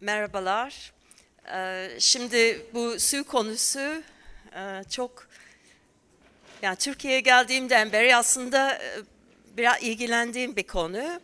[0.00, 0.92] Merhabalar.
[1.52, 4.02] Ee, Şimdi bu su konusu
[4.54, 5.28] e, çok
[6.62, 8.96] yani Türkiye'ye geldiğimden beri aslında e,
[9.56, 11.20] biraz ilgilendiğim bir konu.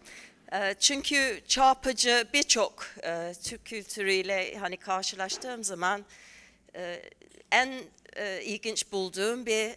[0.52, 6.04] E, Çünkü çarpıcı birçok e, Türk kültürüyle hani karşılaştığım zaman
[7.52, 7.72] en
[8.42, 9.70] ilginç bulduğum bir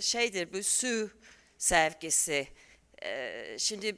[0.00, 1.10] şeydir bu su
[1.58, 2.48] sevgisi.
[3.02, 3.96] E, Şimdi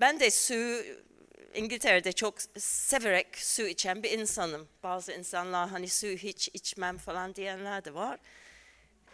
[0.00, 0.82] ben de su
[1.56, 4.68] İngiltere'de çok severek su içen bir insanım.
[4.82, 8.18] Bazı insanlar hani su hiç içmem falan diyenler de var.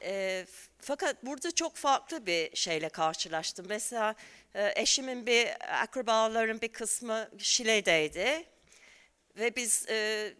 [0.02, 0.46] E,
[0.80, 3.66] fakat burada çok farklı bir şeyle karşılaştım.
[3.68, 4.14] Mesela
[4.54, 5.48] e, eşimin bir
[5.82, 8.44] akrabaların bir kısmı Şile'deydi.
[9.38, 10.32] Ve biz e,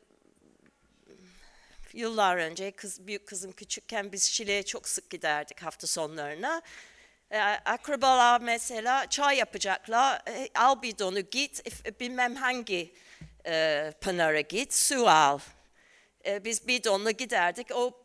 [1.93, 6.63] yıllar önce kız, büyük kızım küçükken biz Şile'ye çok sık giderdik hafta sonlarına.
[7.33, 10.23] E, akrabalar mesela çay yapacaklar.
[10.29, 11.63] E, al bidonu git
[12.01, 12.95] bilmem hangi
[13.47, 15.39] e, pınara git su al.
[16.27, 17.67] E, biz bidonla giderdik.
[17.75, 18.03] O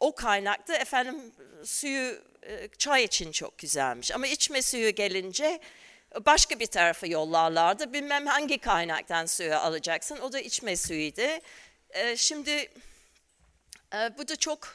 [0.00, 1.32] o kaynakta efendim
[1.64, 4.12] suyu e, çay için çok güzelmiş.
[4.12, 5.60] Ama içme suyu gelince
[6.20, 7.92] başka bir tarafa yollarlardı.
[7.92, 10.18] Bilmem hangi kaynaktan suyu alacaksın.
[10.18, 11.40] O da içme suyuydu.
[12.16, 12.70] Şimdi
[13.94, 14.74] e, bu da çok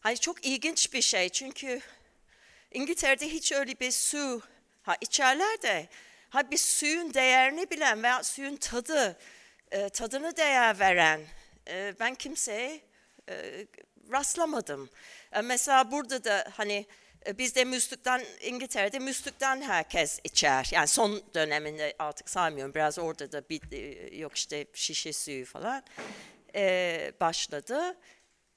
[0.00, 1.28] hani çok ilginç bir şey.
[1.28, 1.80] Çünkü
[2.70, 4.42] İngiltere'de hiç öyle bir su
[4.82, 5.88] ha içerler de
[6.30, 9.18] ha bir suyun değerini bilen veya suyun tadı
[9.70, 11.20] e, tadını değer veren
[11.68, 12.80] e, ben kimseye
[13.28, 13.66] e,
[14.12, 14.90] rastlamadım.
[15.32, 16.86] E, mesela burada da hani
[17.26, 20.68] e, bizde müslükten İngiltere'de müslükten herkes içer.
[20.72, 22.74] Yani son döneminde artık saymıyorum.
[22.74, 25.82] Biraz orada da bir, e, yok işte şişe suyu falan
[26.54, 27.96] e, başladı.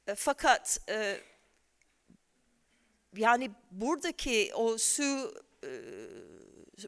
[0.07, 1.17] E, fakat e,
[3.15, 5.69] yani buradaki o su e,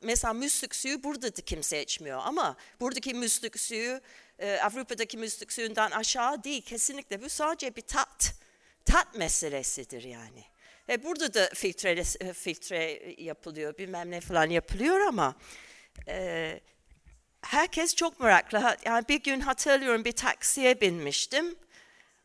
[0.01, 4.01] mesela müslük suyu burada da kimse içmiyor ama buradaki müslük suyu
[4.39, 8.33] e, Avrupa'daki müslük suyundan aşağı değil kesinlikle bu sadece bir tat
[8.85, 10.43] tat meselesidir yani.
[10.89, 12.03] E, burada da filtre,
[12.33, 15.35] filtre yapılıyor bilmem ne falan yapılıyor ama
[16.07, 16.59] e,
[17.41, 18.77] herkes çok meraklı.
[18.85, 21.55] Yani bir gün hatırlıyorum bir taksiye binmiştim.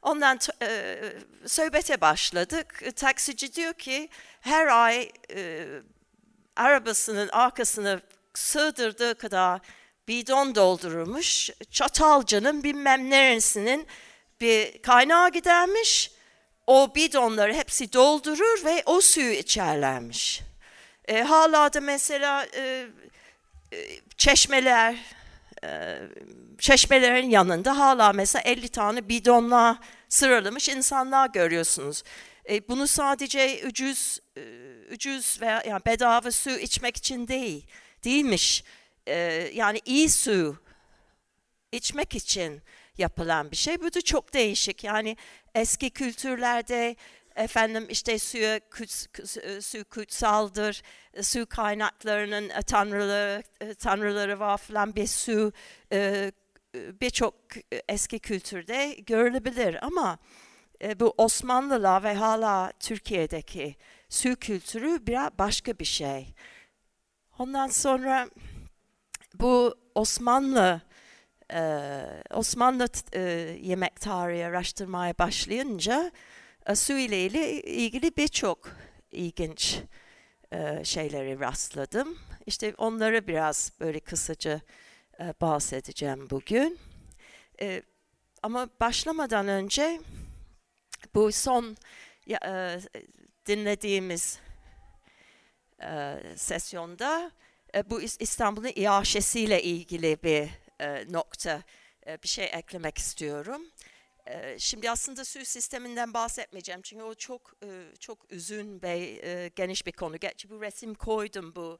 [0.03, 0.99] Ondan e,
[1.47, 2.83] sohbete başladık.
[2.83, 4.09] E, Taksici diyor ki
[4.41, 5.66] her ay e,
[6.56, 8.00] arabasının arkasına
[8.34, 9.61] sığdırdığı kadar
[10.09, 11.50] bidon doldurmuş.
[11.71, 13.87] Çatalca'nın bilmem neresinin
[14.41, 16.11] bir kaynağa gidermiş.
[16.67, 20.43] O bidonları hepsi doldurur ve o suyu içerlermiş.
[21.09, 22.87] E, hala da mesela e,
[24.17, 24.97] çeşmeler,
[25.65, 25.99] e,
[26.60, 29.78] çeşmelerin yanında hala mesela 50 tane bidonla
[30.09, 32.03] sıralamış insanlar görüyorsunuz.
[32.50, 34.43] E, bunu sadece ucuz e,
[34.94, 37.66] ucuz veya yani bedava su içmek için değil,
[38.04, 38.65] değilmiş.
[39.06, 39.15] E,
[39.54, 40.56] yani iyi su
[41.72, 42.62] içmek için
[42.99, 43.81] yapılan bir şey.
[43.81, 44.84] Bu da çok değişik.
[44.84, 45.17] Yani
[45.55, 46.96] eski kültürlerde
[47.37, 50.82] efendim işte suya kuts- e, su kutsaldır,
[51.14, 53.43] e, su kaynaklarının tanrıları
[53.75, 55.52] tanrıları var falan bir su
[55.93, 56.32] e,
[56.75, 57.34] birçok
[57.88, 60.19] eski kültürde görülebilir ama
[60.82, 63.76] e, bu Osmanlılar ve hala Türkiye'deki
[64.08, 66.34] su kültürü biraz başka bir şey.
[67.38, 68.28] Ondan sonra
[69.34, 70.81] bu Osmanlı
[71.52, 71.62] e,
[72.31, 73.20] Osmanlı e,
[73.62, 76.12] yemek tarihi araştırmaya başlayınca
[76.75, 78.70] su ile ili- ilgili birçok
[79.12, 79.78] ilginç
[80.82, 82.19] şeyleri rastladım.
[82.46, 84.61] İşte onları biraz böyle kısaca
[85.20, 86.78] e, bahsedeceğim bugün.
[87.61, 87.82] E,
[88.43, 90.00] ama başlamadan önce
[91.14, 91.76] bu son
[92.44, 92.81] e,
[93.46, 94.38] dinlediğimiz
[95.82, 97.31] e, sesyonda
[97.90, 100.49] bu İs- İstanbul'un iaşesiyle ilgili bir
[101.12, 101.62] nokta,
[102.22, 103.62] bir şey eklemek istiyorum.
[104.58, 107.55] Şimdi aslında su sisteminden bahsetmeyeceğim çünkü o çok
[107.99, 110.17] çok uzun ve geniş bir konu.
[110.17, 111.78] Gerçi bu resim koydum bu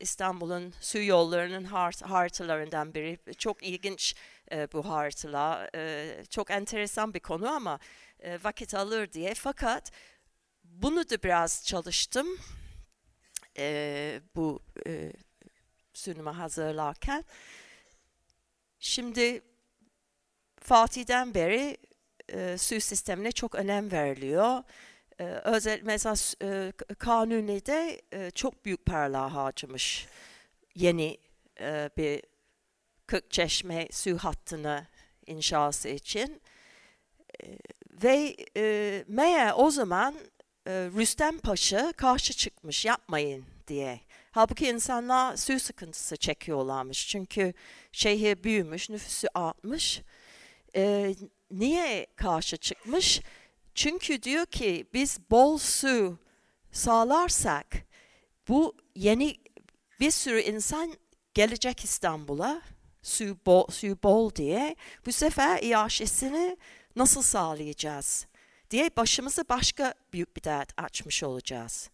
[0.00, 3.18] İstanbul'un su yollarının hart- haritalarından biri.
[3.38, 4.14] Çok ilginç
[4.52, 5.70] e, bu haritalar.
[5.74, 7.78] E, çok enteresan bir konu ama
[8.20, 9.34] e, vakit alır diye.
[9.34, 9.90] Fakat
[10.64, 12.28] bunu da biraz çalıştım.
[13.58, 15.12] E, bu e,
[15.94, 17.24] sunumu hazırlarken.
[18.78, 19.42] Şimdi
[20.60, 21.76] Fatih'den beri
[22.28, 24.62] e, su sistemine çok önem veriliyor.
[25.20, 30.06] E, özel mesela e, Kanuni'de e, çok büyük paralar harcamış
[30.74, 31.18] yeni
[31.60, 32.22] e, bir
[33.06, 34.86] Kırkçeşme su hattını
[35.26, 36.42] inşası için.
[37.42, 37.46] E,
[38.02, 40.14] ve e, meğer o zaman
[40.66, 44.00] e, Rüstem Paşa karşı çıkmış yapmayın diye.
[44.32, 47.08] Halbuki insanlar su sıkıntısı çekiyorlarmış.
[47.08, 47.54] Çünkü
[47.92, 50.02] şehir büyümüş, nüfusu artmış.
[50.76, 51.14] Ee,
[51.50, 53.20] niye karşı çıkmış?
[53.74, 56.18] Çünkü diyor ki biz bol su
[56.72, 57.66] sağlarsak
[58.48, 59.36] bu yeni
[60.00, 60.94] bir sürü insan
[61.34, 62.62] gelecek İstanbul'a
[63.02, 64.76] su bol, su bol diye
[65.06, 66.56] bu sefer iaşesini
[66.96, 68.26] nasıl sağlayacağız
[68.70, 71.90] diye başımıza başka büyük bir dert açmış olacağız.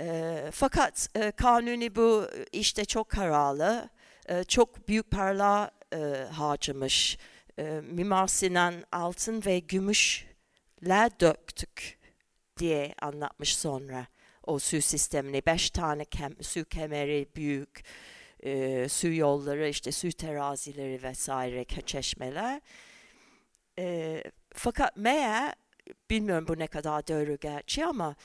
[0.00, 3.90] E, fakat e, Kanuni bu işte çok kararlı,
[4.28, 7.18] e, çok büyük paralar e, harcamış.
[7.58, 9.60] E, Mimar Sinan altın ve
[10.80, 11.98] gümüşler döktük
[12.58, 14.06] diye anlatmış sonra
[14.42, 15.42] o su sistemini.
[15.46, 17.84] Beş tane kem, su kemeri büyük,
[18.40, 22.60] e, su yolları, işte su terazileri vesaire, çeşmeler.
[23.78, 24.22] E,
[24.54, 25.54] fakat meğer,
[26.10, 28.16] bilmiyorum bu ne kadar doğru gerçi ama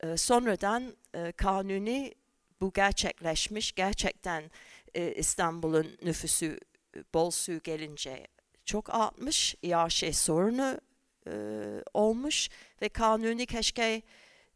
[0.00, 2.14] e, sonradan e, kanuni
[2.60, 3.72] bu gerçekleşmiş.
[3.72, 4.50] Gerçekten
[4.94, 6.58] e, İstanbul'un nüfusu e,
[7.14, 8.26] bol su gelince
[8.64, 9.54] çok artmış.
[9.62, 10.80] İAŞ sorunu
[11.26, 11.32] e,
[11.94, 12.48] olmuş
[12.82, 14.02] ve kanuni keşke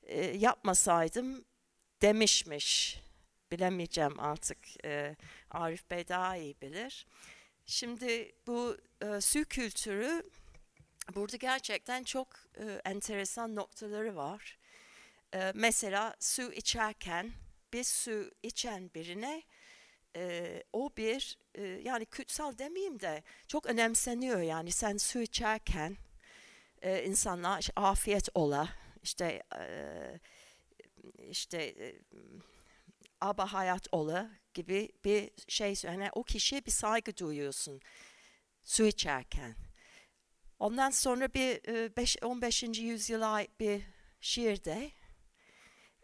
[0.02, 1.44] e, yapmasaydım
[2.02, 3.00] demişmiş.
[3.52, 4.84] Bilemeyeceğim artık.
[4.84, 5.16] E,
[5.50, 7.06] Arif Bey daha iyi bilir.
[7.66, 10.22] Şimdi bu e, su kültürü
[11.14, 12.28] burada gerçekten çok
[12.58, 14.58] e, enteresan noktaları var.
[15.34, 17.32] E, mesela su içerken
[17.72, 19.42] bir su içen birine
[20.16, 25.96] e, o bir e, yani kutsal demeyeyim de çok önemseniyor yani sen su içerken
[26.84, 28.68] e, insanlar işte, afiyet ola
[29.02, 30.20] işte e,
[31.28, 32.00] işte e,
[33.20, 37.80] aba hayat ola gibi bir şey yani o kişiye bir saygı duyuyorsun
[38.62, 39.54] su içerken.
[40.58, 42.62] Ondan sonra bir e, beş, 15.
[42.62, 43.82] yüzyıla ait bir
[44.20, 44.90] şiirde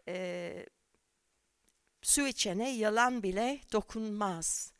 [0.07, 0.65] e,
[2.01, 4.73] su içene yalan bile dokunmaz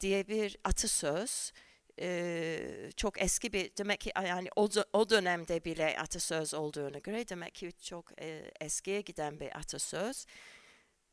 [0.00, 1.52] diye bir atasöz.
[2.00, 7.54] Ee, çok eski bir demek ki yani o, o dönemde bile atasöz olduğuna göre demek
[7.54, 10.26] ki çok e, eskiye giden bir atasöz.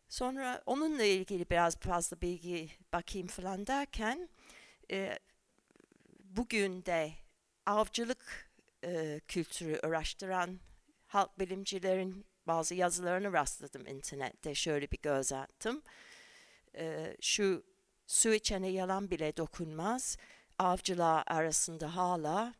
[0.10, 4.30] Sonra onunla ilgili biraz fazla bilgi bakayım falan derken
[4.92, 5.20] e,
[6.20, 7.12] bugün de
[7.66, 8.50] avcılık
[8.84, 10.60] e, kültürü araştıran
[11.08, 15.82] halk bilimcilerin bazı yazılarını rastladım internette şöyle bir göz attım.
[16.76, 17.64] E, şu
[18.08, 20.18] su içene yalan bile dokunmaz.
[20.60, 22.54] Avcılar arasında hala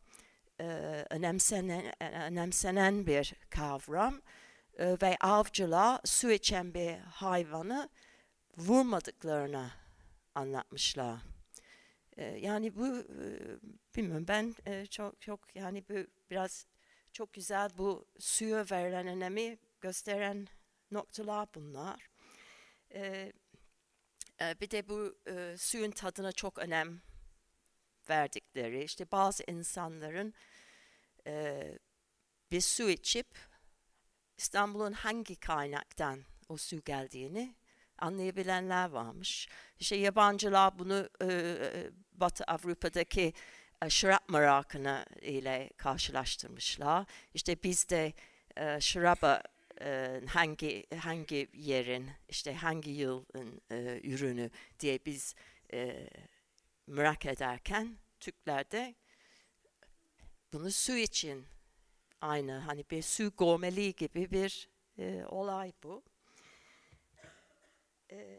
[0.60, 0.64] e,
[1.10, 4.20] önemsenen, önemsenen bir kavram
[4.78, 7.88] e, ve avcılar su içen bir hayvanı
[8.56, 9.70] vurmadıklarını
[10.34, 11.18] anlatmışlar.
[12.16, 13.26] E, yani bu e,
[13.96, 15.94] bilmiyorum ben e, çok çok yani bu
[16.30, 16.66] biraz
[17.12, 20.48] çok güzel bu suya verilen önemi gösteren
[20.90, 22.08] noktalar bunlar.
[22.94, 23.32] E,
[24.40, 27.00] e, bir de bu e, suyun tadına çok önem
[28.10, 30.34] verdikleri, işte bazı insanların
[31.26, 31.64] e,
[32.50, 33.26] bir su içip
[34.38, 37.54] İstanbul'un hangi kaynaktan o su geldiğini
[37.98, 39.48] anlayabilenler varmış.
[39.80, 43.32] İşte yabancılar bunu e, e Batı Avrupa'daki
[43.82, 47.06] e, şarap merakını ile karşılaştırmışlar.
[47.34, 48.12] İşte bizde
[48.56, 49.42] e, şaraba
[49.80, 54.50] e, hangi hangi yerin işte hangi yılın e, ürünü
[54.80, 55.34] diye biz
[55.72, 56.08] e,
[56.88, 58.94] merak ederken Türklerde
[60.52, 61.46] bunu su için
[62.20, 64.68] aynı hani bir su gormeliği gibi bir
[64.98, 66.02] e, olay bu.
[68.10, 68.38] E,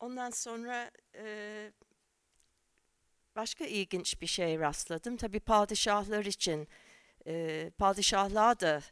[0.00, 1.72] ondan sonra e,
[3.36, 5.16] başka ilginç bir şey rastladım.
[5.16, 6.68] Tabi padişahlar için
[7.26, 8.82] e, padişahlar da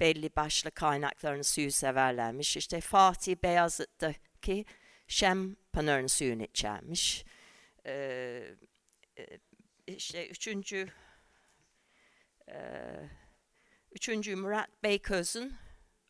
[0.00, 2.56] belli başlı kaynakların suyu severlermiş.
[2.56, 4.64] İşte Fatih Beyazıt'taki
[5.08, 7.24] Şem Pınar'ın suyunu içermiş.
[7.86, 8.56] Ee,
[9.86, 10.88] işte üçüncü
[12.48, 12.58] e,
[13.92, 15.54] üçüncü Murat Beyköz'ün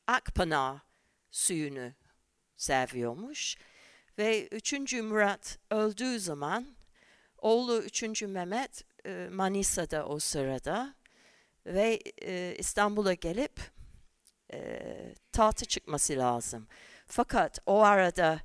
[0.07, 0.79] Akpınar
[1.31, 1.93] suyunu
[2.57, 3.57] seviyormuş.
[4.19, 6.67] Ve üçüncü Murat öldüğü zaman
[7.39, 10.95] oğlu üçüncü Mehmet e, Manisa'da o sırada
[11.67, 13.61] ve e, İstanbul'a gelip
[14.53, 14.81] e,
[15.33, 16.69] tahtı çıkması lazım.
[17.07, 18.41] Fakat o arada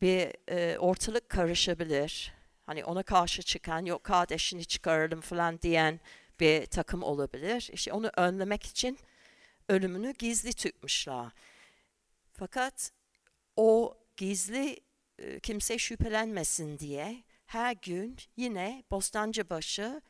[0.00, 2.33] bir e, ortalık karışabilir.
[2.66, 6.00] Hani ona karşı çıkan, yok kardeşini çıkaralım falan diyen
[6.40, 7.70] bir takım olabilir.
[7.72, 8.98] İşte onu önlemek için
[9.68, 11.32] ölümünü gizli tutmuşlar.
[12.32, 12.92] Fakat
[13.56, 14.80] o gizli
[15.18, 20.00] e, kimse şüphelenmesin diye her gün yine Bostancıbaşı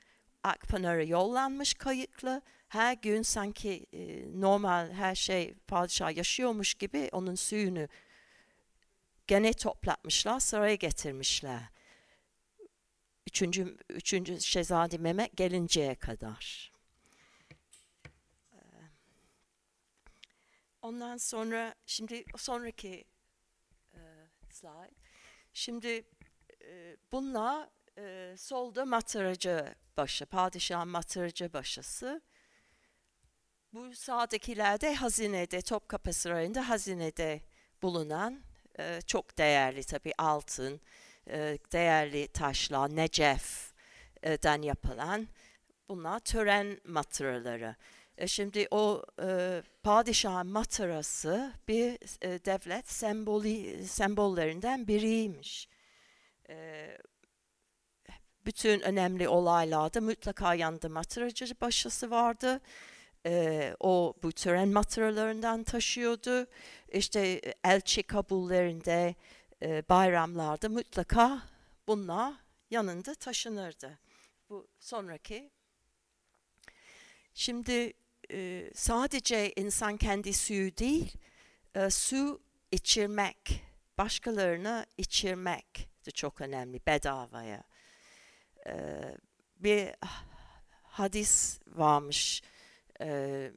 [0.43, 7.89] Akpınar'a yollanmış kayıklı her gün sanki e, normal her şey padişah yaşıyormuş gibi onun suyunu
[9.27, 11.61] gene toplatmışlar, saraya getirmişler.
[13.35, 16.73] Üçüncü, üçüncü Şehzade Mehmet gelinceye kadar.
[18.53, 18.59] Ee,
[20.83, 23.05] ondan sonra, şimdi sonraki
[23.95, 24.01] e,
[24.51, 24.95] slide.
[25.53, 26.05] Şimdi
[26.65, 32.23] e, bunlar e, solda matıracı başı, padişahın matıracı başısı.
[33.73, 37.41] Bu sağdakilerde hazinede, Topkapı Sarayı'nda hazinede
[37.83, 38.43] bulunan
[38.79, 40.81] e, çok değerli tabi altın,
[41.31, 45.29] e, değerli taşlar, neceften yapılan
[45.89, 47.77] bunlar tören matıraları.
[48.19, 55.69] E, şimdi o e, padişahın matırası bir e, devlet sembolü, sembollerinden biriymiş.
[56.49, 56.89] E,
[58.47, 62.61] bütün önemli olaylarda mutlaka yanında matıracı başısı vardı.
[63.27, 66.47] Ee, o bu tören matıralarından taşıyordu.
[66.93, 69.15] İşte elçi kabullerinde,
[69.63, 71.43] e, bayramlarda mutlaka
[71.89, 72.35] bunlar
[72.71, 73.99] yanında taşınırdı.
[74.51, 75.51] Bu sonraki.
[77.35, 77.93] Şimdi
[78.31, 81.13] e, sadece insan kendi suyu değil,
[81.75, 82.43] e, su
[82.73, 83.63] içirmek,
[83.99, 87.63] başkalarına içirmek de çok önemli bedavaya.
[88.67, 88.75] E,
[89.57, 89.91] bir
[90.83, 92.43] hadis varmış,
[93.01, 93.51] e,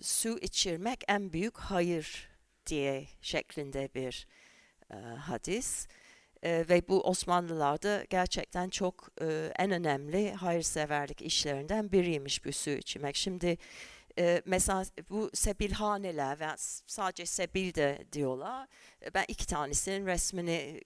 [0.00, 2.28] su içirmek en büyük hayır
[2.66, 4.26] diye şeklinde bir
[4.94, 5.86] e, hadis.
[6.42, 13.16] E, ve bu Osmanlılarda gerçekten çok e, en önemli hayırseverlik işlerinden biriymiş bu su içmek.
[13.16, 13.58] Şimdi
[14.18, 16.46] e, mesela bu sebilhaneler ve
[16.86, 18.68] sadece sebil de diyorlar.
[19.06, 20.80] E, ben iki tanesinin resmini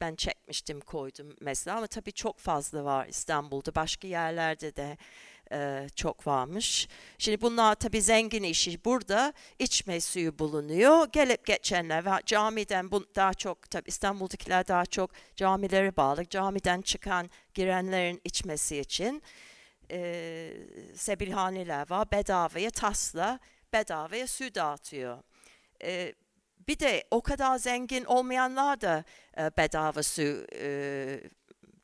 [0.00, 4.96] ben çekmiştim koydum mesela ama tabii çok fazla var İstanbul'da başka yerlerde de
[5.52, 6.88] e, çok varmış.
[7.18, 8.84] Şimdi bunlar tabi zengin işi.
[8.84, 11.08] Burada içme suyu bulunuyor.
[11.12, 16.24] Gelip geçenler ve camiden bu daha çok tabi İstanbul'dakiler daha çok camilere bağlı.
[16.28, 19.22] Camiden çıkan girenlerin içmesi için
[19.90, 20.52] e,
[20.94, 22.10] sebilhaneler var.
[22.12, 23.38] Bedavaya tasla
[23.72, 25.18] bedavaya su dağıtıyor.
[25.84, 26.14] E,
[26.68, 29.04] bir de o kadar zengin olmayanlar da
[29.38, 31.20] e, bedava su e,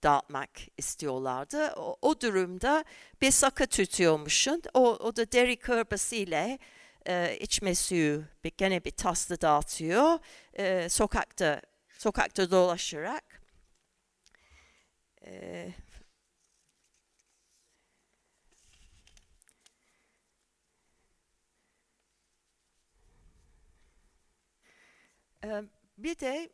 [0.03, 1.73] dağıtmak istiyorlardı.
[1.77, 2.85] O, o durumda
[3.23, 4.63] bir sakı tutuyormuşsun.
[4.75, 6.59] O, o da deri kırbasıyla
[7.07, 10.19] e, içme suyu bir, gene bir taslı dağıtıyor.
[10.55, 11.63] E, sokakta
[11.99, 13.43] sokakta dolaşarak.
[15.27, 15.73] E,
[25.45, 25.63] e
[25.99, 26.51] bir de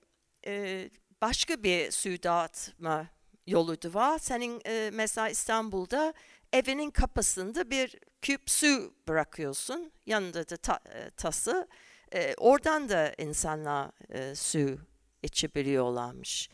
[0.46, 3.13] e, başka bir su dağıtma
[3.46, 4.18] yolu da var.
[4.18, 6.14] Senin e, mesela İstanbul'da
[6.52, 9.92] evinin kapısında bir küp su bırakıyorsun.
[10.06, 11.68] Yanında da ta, e, tası.
[12.12, 14.78] E, oradan da insanlar e, su
[15.22, 16.48] içebiliyorlarmış.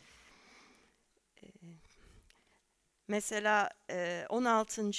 [1.43, 1.47] E,
[3.07, 4.91] mesela e, 16.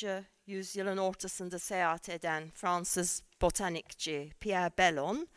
[0.46, 5.28] yüzyılın ortasında seyahat eden Fransız botanikçi Pierre Bellon,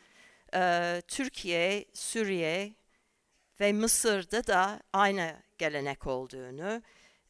[0.54, 2.74] e, Türkiye, Suriye
[3.60, 6.82] ve Mısır'da da aynı gelenek olduğunu,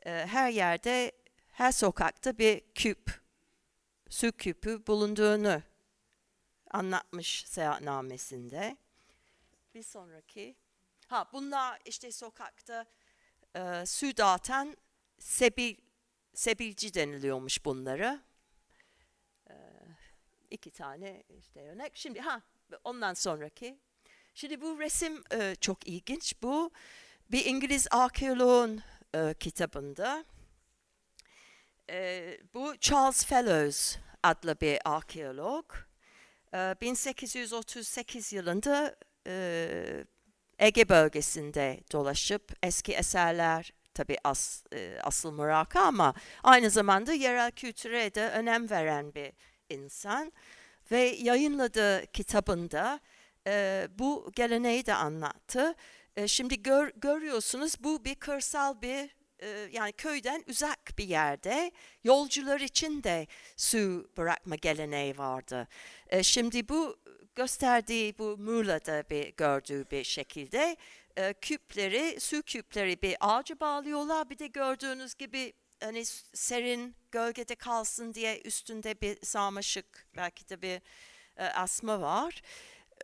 [0.07, 1.13] e, her yerde,
[1.49, 3.21] her sokakta bir küp,
[4.09, 5.63] su küpü bulunduğunu
[6.71, 8.77] anlatmış seyahatnamesinde.
[9.75, 10.57] Bir sonraki,
[11.07, 12.87] ha bunlar işte sokakta
[13.57, 14.77] e, su dağıtan
[15.19, 15.77] sebil,
[16.35, 18.21] sebilci deniliyormuş bunları.
[19.51, 19.55] E,
[20.51, 21.97] iki tane işte örnek.
[21.97, 22.43] Şimdi ha
[22.85, 23.79] ondan sonraki.
[24.35, 26.35] Şimdi bu resim e, çok ilginç.
[26.43, 26.71] Bu
[27.31, 28.83] bir İngiliz arkeoloğun
[29.15, 30.25] e, kitabında
[31.91, 35.75] e, bu Charles Fellows adlı bir arkeolog
[36.55, 40.05] e, 1838 yılında e,
[40.59, 48.15] Ege bölgesinde dolaşıp eski eserler tabi as, e, asıl mıraka ama aynı zamanda yerel kültüre
[48.15, 49.33] de önem veren bir
[49.69, 50.33] insan
[50.91, 53.01] ve yayınladığı kitabında
[53.47, 55.75] e, bu geleneği de anlattı.
[56.17, 61.73] E, şimdi gör, görüyorsunuz bu bir kırsal bir e, yani köyden uzak bir yerde
[62.05, 65.69] yolcular için de su bırakma geleneği vardı.
[66.09, 66.97] E, şimdi bu
[67.35, 70.77] gösterdiği bu Muğla'da bir gördüğü bir şekilde
[71.17, 74.31] e, küpleri, su küpleri bir ağaca bağlıyorlar.
[74.31, 76.05] Bir de gördüğünüz gibi hani
[76.35, 80.81] serin gölgede kalsın diye üstünde bir sarmaşık belki de bir
[81.37, 82.43] e, asma var.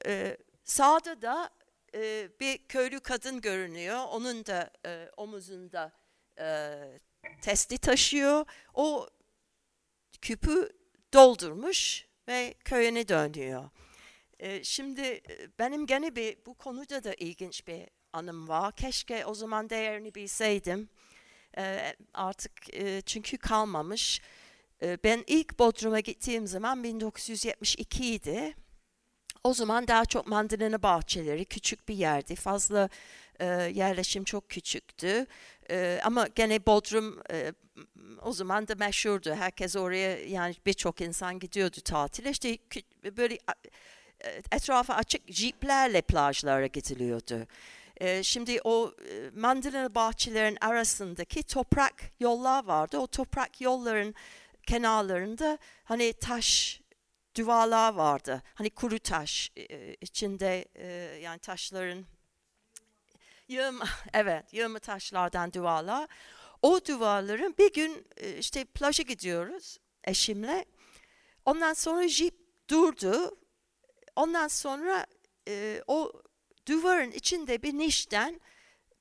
[0.07, 1.51] E, sağda da
[1.95, 4.05] e, bir köylü kadın görünüyor.
[4.11, 5.93] Onun da e, omuzunda
[6.39, 6.79] e,
[7.43, 8.45] testi taşıyor.
[8.75, 9.09] O
[10.23, 10.73] küpü
[11.15, 13.71] doldurmuş ve köyüne dönüyor.
[14.39, 15.21] E, şimdi
[15.59, 18.77] benim gene bir bu konuda da ilginç bir anım var.
[18.77, 20.89] Keşke o zaman değerini bilseydim.
[21.59, 24.21] E, artık e, çünkü kalmamış.
[24.83, 28.55] E, ben ilk Bodrum'a gittiğim zaman 1972 idi.
[29.45, 32.35] O zaman daha çok mandalina bahçeleri, küçük bir yerdi.
[32.37, 32.89] Fazla
[33.41, 35.27] e, yerleşim çok küçüktü.
[35.71, 37.53] E, ama gene Bodrum e,
[38.23, 39.35] o zaman da meşhurdu.
[39.35, 42.31] Herkes oraya yani birçok insan gidiyordu tatile.
[42.31, 42.59] İşte
[43.17, 43.39] böyle
[44.53, 47.47] etrafa açık jeeplerle plajlara gidiliyordu.
[47.97, 52.99] E, şimdi o e, mandalina bahçelerin arasındaki toprak yollar vardı.
[52.99, 54.15] O toprak yolların
[54.67, 56.82] kenarlarında hani taş
[57.37, 58.43] duvarlar vardı.
[58.55, 60.87] Hani kuru taş e, içinde e,
[61.23, 62.05] yani taşların
[63.49, 63.81] yığım
[64.13, 66.09] evet yığımı taşlardan duvarlar.
[66.63, 70.65] O duvarların bir gün e, işte plaja gidiyoruz eşimle.
[71.45, 72.35] Ondan sonra jip
[72.71, 73.39] durdu.
[74.17, 75.07] Ondan sonra
[75.49, 76.13] e, o
[76.69, 78.41] duvarın içinde bir nişten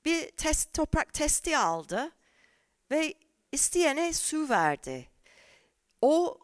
[0.05, 2.11] bir test, toprak testi aldı
[2.91, 3.13] ve
[3.51, 5.09] isteyene su verdi.
[6.01, 6.39] O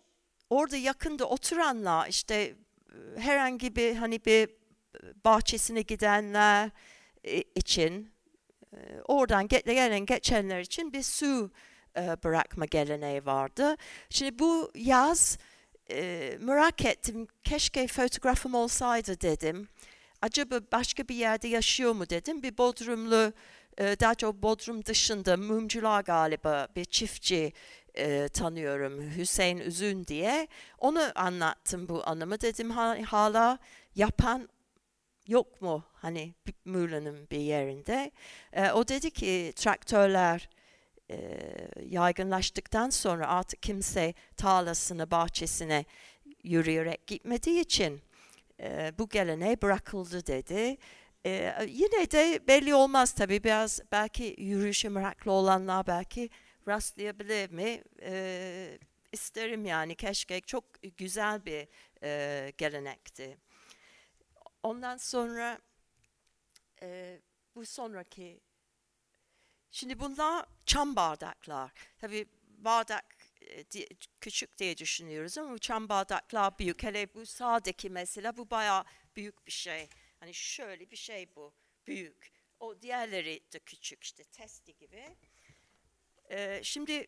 [0.50, 2.56] orada yakında oturanlar işte
[3.18, 4.50] herhangi bir hani bir
[5.26, 6.70] bahçesine gidenler
[7.24, 8.12] e, için
[9.08, 11.52] oradan gelen geçenler için bir su
[12.24, 13.76] bırakma geleneği vardı.
[14.10, 15.38] Şimdi bu yaz
[16.40, 19.68] merak ettim keşke fotoğrafım olsaydı dedim.
[20.22, 22.44] Acaba başka bir yerde yaşıyor mu dedim.
[22.44, 23.34] Bir Bodrumlu
[23.80, 27.54] daha çok Bodrum dışında mumcular galiba bir çiftçi
[27.98, 30.48] e, tanıyorum Hüseyin Üzün diye.
[30.78, 32.42] Onu anlattım bu anımı.
[32.42, 32.72] Dedim
[33.06, 33.60] hala
[33.96, 34.50] yapan
[35.28, 36.34] yok mu hani
[36.66, 38.12] Muğla'nın bir yerinde.
[38.54, 40.50] E, o dedi ki traktörler
[41.12, 41.18] e,
[41.86, 45.86] yaygınlaştıktan sonra artık kimse tarlasını, bahçesine
[46.44, 48.02] yürüyerek gitmediği için
[48.60, 50.78] e, bu geleneğe bırakıldı dedi.
[51.26, 56.30] E, yine de belli olmaz tabii biraz belki yürüyüşe meraklı olanlar belki
[56.68, 57.84] rastlayabilir mi?
[58.02, 58.80] E,
[59.12, 60.66] isterim yani keşke çok
[60.98, 61.68] güzel bir
[62.04, 63.38] e, gelenekti.
[64.64, 65.60] Ondan sonra
[66.82, 67.20] e,
[67.56, 68.40] bu sonraki
[69.72, 71.72] şimdi bunlar çam bardaklar.
[71.98, 72.26] Tabii
[72.58, 73.64] bardak e,
[74.22, 76.84] küçük diye düşünüyoruz ama çam bardaklar büyük.
[76.84, 79.90] Hele bu sağdaki mesela bu bayağı büyük bir şey.
[80.20, 81.54] Hani şöyle bir şey bu
[81.88, 82.32] büyük.
[82.60, 85.16] O diğerleri de küçük işte testi gibi.
[86.64, 87.08] Şimdi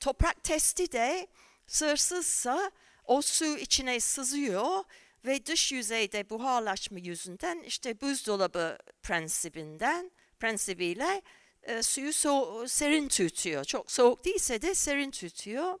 [0.00, 1.26] toprak testi de
[1.66, 2.70] sığırsızsa
[3.04, 4.84] o su içine sızıyor
[5.24, 11.22] ve dış yüzeyde buharlaşma yüzünden işte buzdolabı prensibinden prensibiyle
[11.62, 13.64] e, suyu so serin tutuyor.
[13.64, 15.78] Çok soğuk değilse de serin tutuyor.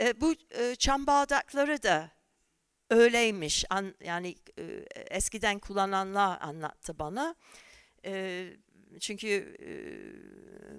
[0.00, 2.10] E, bu e, çam bardakları da
[2.90, 3.64] öyleymiş.
[3.70, 4.64] An, yani e,
[5.10, 7.34] eskiden kullananlar anlattı bana.
[8.04, 8.44] E,
[9.00, 9.56] çünkü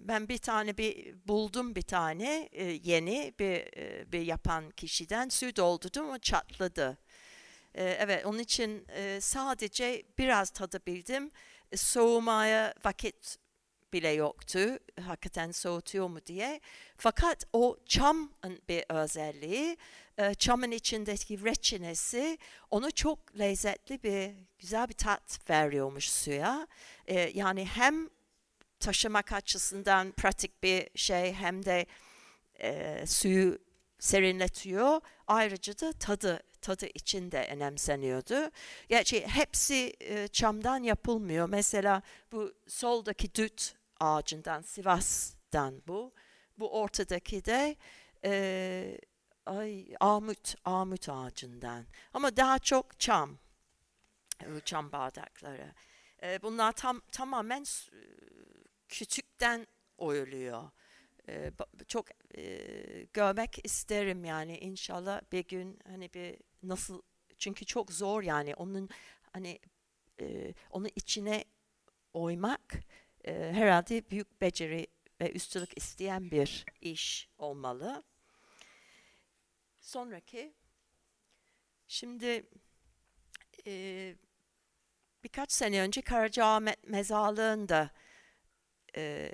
[0.02, 2.50] ben bir tane bir buldum bir tane
[2.84, 3.66] yeni bir
[4.12, 6.98] bir yapan kişiden su doldurdum o çatladı.
[7.74, 8.88] Evet onun için
[9.20, 11.32] sadece biraz tadabildim.
[11.72, 13.38] E, soğumaya vakit
[13.94, 14.60] bile yoktu.
[15.02, 16.62] Hakikaten soğutuyor mu diye.
[16.98, 19.78] Fakat o çamın bir özelliği,
[20.38, 22.38] çamın içindeki reçinesi
[22.70, 26.68] onu çok lezzetli bir, güzel bir tat veriyormuş suya.
[27.10, 28.10] E, yani hem
[28.80, 31.86] taşımak açısından pratik bir şey hem de
[32.62, 33.60] e, suyu
[34.00, 35.02] serinletiyor.
[35.28, 38.52] Ayrıca da tadı tadı içinde önemseniyordu.
[38.90, 41.50] Gerçi hepsi e, çamdan yapılmıyor.
[41.50, 46.14] Mesela bu soldaki düt ağacından, Sivas'tan bu.
[46.58, 47.76] Bu ortadaki de
[48.26, 48.98] e,
[49.46, 51.86] ay amut, amut ağacından.
[52.14, 53.38] Ama daha çok çam,
[54.56, 55.74] bu çam bardakları.
[56.24, 57.66] E, bunlar tam tamamen
[58.90, 60.70] küçükten oyuluyor.
[61.30, 61.52] E,
[61.88, 62.58] çok e,
[63.14, 67.02] görmek isterim yani inşallah bir gün hani bir nasıl
[67.38, 68.90] çünkü çok zor yani onun
[69.34, 69.60] hani
[70.22, 71.46] e, onun içine
[72.14, 72.74] oymak
[73.26, 74.88] e, herhalde büyük beceri
[75.22, 78.04] ve üstünlük isteyen bir iş olmalı.
[79.80, 80.54] Sonraki,
[81.88, 82.50] şimdi
[83.68, 84.16] e,
[85.24, 87.90] birkaç sene önce Karacaahmet mezarlığında
[88.98, 89.32] e,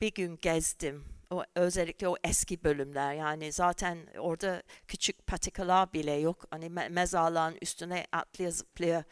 [0.00, 1.04] bir gün gezdim.
[1.30, 6.44] O, özellikle o eski bölümler yani zaten orada küçük patikalar bile yok.
[6.50, 9.04] Hani me mezarlığın üstüne atlaya zıplaya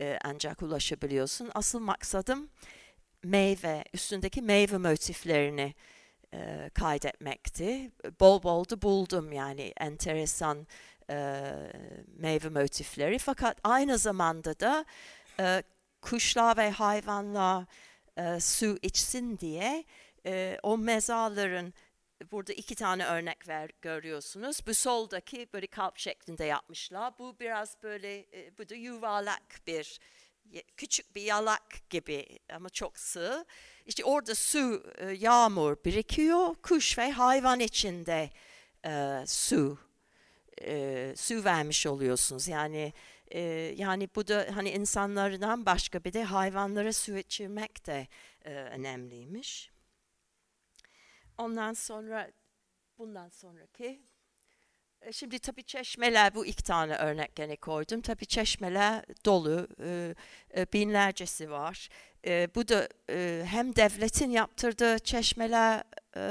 [0.00, 1.50] e, ancak ulaşabiliyorsun.
[1.54, 2.50] Asıl maksadım
[3.22, 5.74] meyve, üstündeki meyve motiflerini
[6.34, 7.90] e, kaydetmekti.
[8.20, 10.66] Bol bol da buldum yani enteresan
[11.10, 11.42] e,
[12.06, 13.18] meyve motifleri.
[13.18, 14.84] Fakat aynı zamanda da
[15.42, 15.62] e,
[16.00, 17.64] kuşlar ve hayvanlar
[18.16, 19.84] e, su içsin diye
[20.26, 21.74] e, o mezarların
[22.32, 24.60] burada iki tane örnek ver, görüyorsunuz.
[24.66, 27.18] Bu soldaki böyle kalp şeklinde yapmışlar.
[27.18, 30.00] Bu biraz böyle e, bu da yuvarlak bir
[30.76, 33.44] küçük bir yalak gibi ama çok sığ.
[33.86, 36.54] İşte orada su, e, yağmur birikiyor.
[36.54, 38.30] Kuş ve hayvan içinde
[38.86, 39.78] e, su
[40.62, 42.48] e, su vermiş oluyorsunuz.
[42.48, 42.92] Yani
[43.34, 43.40] e,
[43.76, 48.08] yani bu da hani insanlardan başka bir de hayvanlara su içirmek de
[48.44, 49.70] e, önemliymiş.
[51.38, 52.30] Ondan sonra
[52.98, 54.02] bundan sonraki
[55.10, 58.00] Şimdi tabii çeşmeler bu iki tane örnek gene koydum.
[58.00, 60.14] Tabii çeşmeler dolu, e,
[60.56, 61.88] e, binlercesi var.
[62.26, 65.82] E, bu da e, hem devletin yaptırdığı çeşmeler
[66.16, 66.22] e,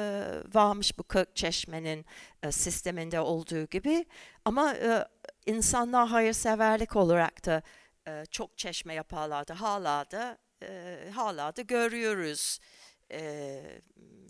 [0.54, 2.06] varmış bu kırk çeşmenin
[2.44, 4.06] e, sisteminde olduğu gibi.
[4.46, 5.08] Ama e,
[5.46, 7.62] insanlar hayırseverlik olarak da
[8.08, 9.54] e, çok çeşme yaparlardı.
[9.54, 12.60] Hala da, e, hala da görüyoruz
[13.12, 13.62] e,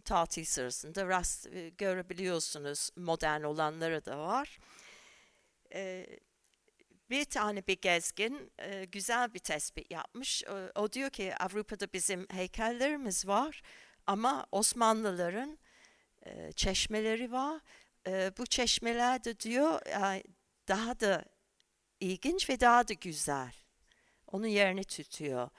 [0.06, 2.90] tatil sırasında rast e, görebiliyorsunuz.
[2.96, 4.60] Modern olanları da var.
[5.74, 6.08] E,
[7.10, 10.44] bir tane bir gezgin e, güzel bir tespit yapmış.
[10.48, 13.62] O, o diyor ki Avrupa'da bizim heykellerimiz var
[14.08, 15.60] ama Osmanlıların
[16.26, 17.62] e, çeşmeleri var.
[18.08, 20.24] E, bu çeşmeler de diyor e,
[20.68, 21.26] daha da
[22.00, 23.54] ilginç ve daha da güzel.
[24.28, 25.50] Onun yerini tutuyor.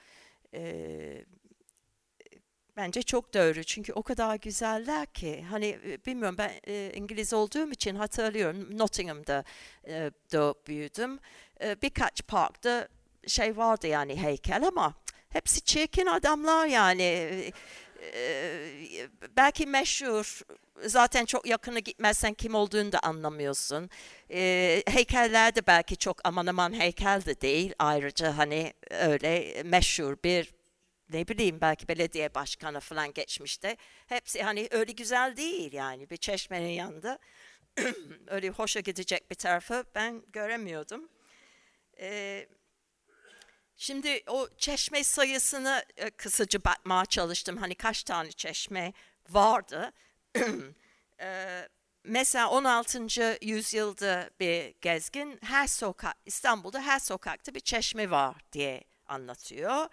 [0.53, 1.25] E,
[2.77, 7.71] Bence çok doğru çünkü o kadar güzeller ki hani e, bilmiyorum ben e, İngiliz olduğum
[7.71, 9.43] için hatırlıyorum Nottingham'da
[9.87, 11.19] e, doğup büyüdüm.
[11.63, 12.87] E, birkaç parkta
[13.27, 14.93] şey vardı yani heykel ama
[15.29, 17.03] hepsi çirkin adamlar yani.
[17.03, 17.51] E,
[18.13, 19.07] e,
[19.37, 20.41] belki meşhur
[20.85, 23.89] zaten çok yakına gitmezsen kim olduğunu da anlamıyorsun.
[24.31, 30.62] E, heykeller de belki çok aman aman heykel de değil ayrıca hani öyle meşhur bir
[31.13, 33.77] ne bileyim belki belediye başkanı falan geçmişte.
[34.07, 37.19] Hepsi hani öyle güzel değil yani bir çeşmenin yanında.
[38.27, 41.09] öyle hoşa gidecek bir tarafı ben göremiyordum.
[41.99, 42.47] Ee,
[43.77, 47.57] şimdi o çeşme sayısını e, kısaca bakmaya çalıştım.
[47.57, 48.93] Hani kaç tane çeşme
[49.29, 49.91] vardı.
[51.19, 51.67] ee,
[52.03, 53.37] mesela 16.
[53.41, 59.87] yüzyılda bir gezgin her sokak İstanbul'da her sokakta bir çeşme var diye anlatıyor.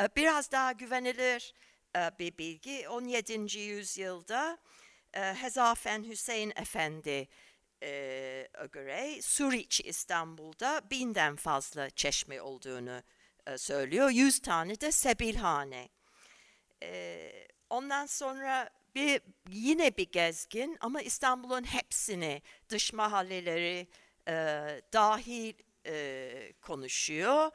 [0.00, 1.54] Ee, biraz daha güvenilir
[1.96, 3.58] e, bir bilgi 17.
[3.58, 4.58] yüzyılda
[5.14, 7.28] e, Hezafen Hüseyin Efendi
[7.82, 13.02] e, göre Suriç İstanbul'da binden fazla çeşme olduğunu
[13.56, 14.10] söylüyor.
[14.10, 15.88] Yüz tane de sebilhane.
[17.70, 23.88] Ondan sonra bir yine bir gezgin ama İstanbul'un hepsini dış mahalleleri
[24.92, 25.54] dahil
[26.60, 27.50] konuşuyor.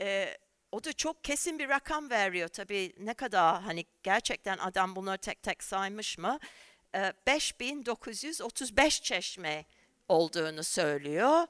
[0.00, 0.36] E,
[0.72, 5.42] o da çok kesin bir rakam veriyor tabii ne kadar hani gerçekten adam bunları tek
[5.42, 6.38] tek saymış mı?
[6.94, 9.64] E, 5935 çeşme
[10.08, 11.46] olduğunu söylüyor.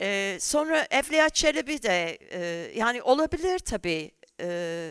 [0.00, 2.38] E, sonra Evliya Çelebi de e,
[2.78, 4.10] yani olabilir tabii.
[4.40, 4.90] E,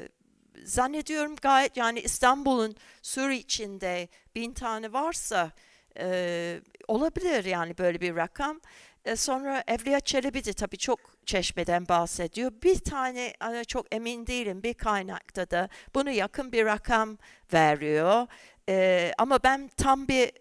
[0.63, 5.51] zannediyorum gayet yani İstanbul'un Sur içinde bin tane varsa
[5.97, 8.61] e, olabilir yani böyle bir rakam.
[9.05, 12.51] E, sonra Evliya Çelebi de tabii çok çeşmeden bahsediyor.
[12.63, 13.33] Bir tane
[13.67, 17.17] çok emin değilim bir kaynakta da bunu yakın bir rakam
[17.53, 18.27] veriyor.
[18.69, 20.31] E, ama ben tam bir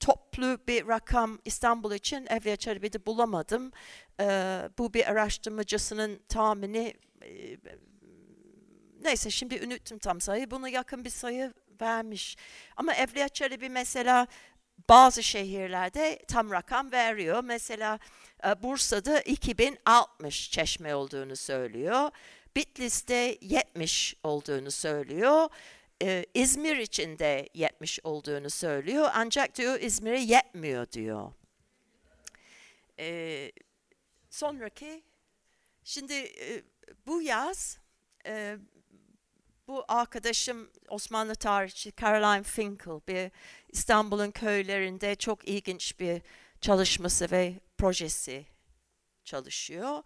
[0.00, 3.72] toplu bir rakam İstanbul için Evliya Çelebi'de bulamadım.
[4.78, 6.94] Bu bir araştırmacısının tahmini
[9.04, 10.50] neyse şimdi unuttum tam sayı.
[10.50, 12.36] Bunu yakın bir sayı vermiş.
[12.76, 14.26] Ama Evliya Çelebi mesela
[14.88, 17.44] bazı şehirlerde tam rakam veriyor.
[17.44, 17.98] Mesela
[18.46, 22.10] e, Bursa'da 2060 çeşme olduğunu söylüyor.
[22.56, 25.48] Bitlis'te 70 olduğunu söylüyor.
[26.02, 29.08] Ee, İzmir için de 70 olduğunu söylüyor.
[29.14, 31.32] Ancak diyor İzmir'e yetmiyor diyor.
[32.98, 33.52] Ee,
[34.30, 35.02] sonraki,
[35.84, 36.62] şimdi e,
[37.06, 37.78] bu yaz
[38.26, 38.56] e,
[39.72, 43.30] bu arkadaşım Osmanlı tarihçi Caroline Finkel bir
[43.68, 46.22] İstanbul'un köylerinde çok ilginç bir
[46.60, 48.46] çalışması ve projesi
[49.24, 50.02] çalışıyor.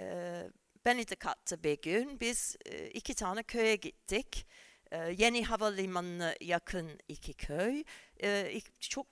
[0.00, 0.50] Ee,
[0.84, 2.20] beni de kattı bir gün.
[2.20, 4.46] Biz e, iki tane köye gittik.
[4.92, 7.84] Ee, Yeni Havalimanı'na yakın iki köy.
[8.22, 9.06] Ee, çok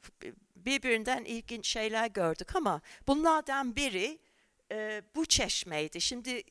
[0.57, 4.19] birbirinden ilginç şeyler gördük ama bunlardan biri
[4.73, 6.01] e, bu çeşmeydi.
[6.01, 6.43] Şimdi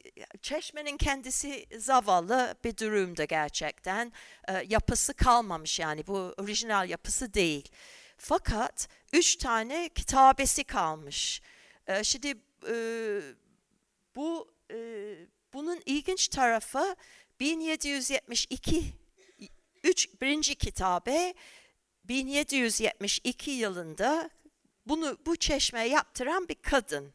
[0.41, 4.13] çeşmenin kendisi zavallı bir durumda gerçekten.
[4.47, 7.69] E, yapısı kalmamış yani bu orijinal yapısı değil.
[8.17, 11.41] Fakat üç tane kitabesi kalmış.
[11.87, 12.33] E, şimdi
[12.69, 12.75] e,
[14.15, 14.77] bu e,
[15.53, 16.95] bunun ilginç tarafı
[17.39, 18.83] 1772
[19.83, 21.33] üç, birinci kitabe
[22.03, 24.29] 1772 yılında
[24.85, 27.13] bunu bu çeşme yaptıran bir kadın.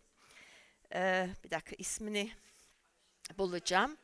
[0.94, 2.32] Ee, bir dakika ismini
[3.38, 3.96] bulacağım.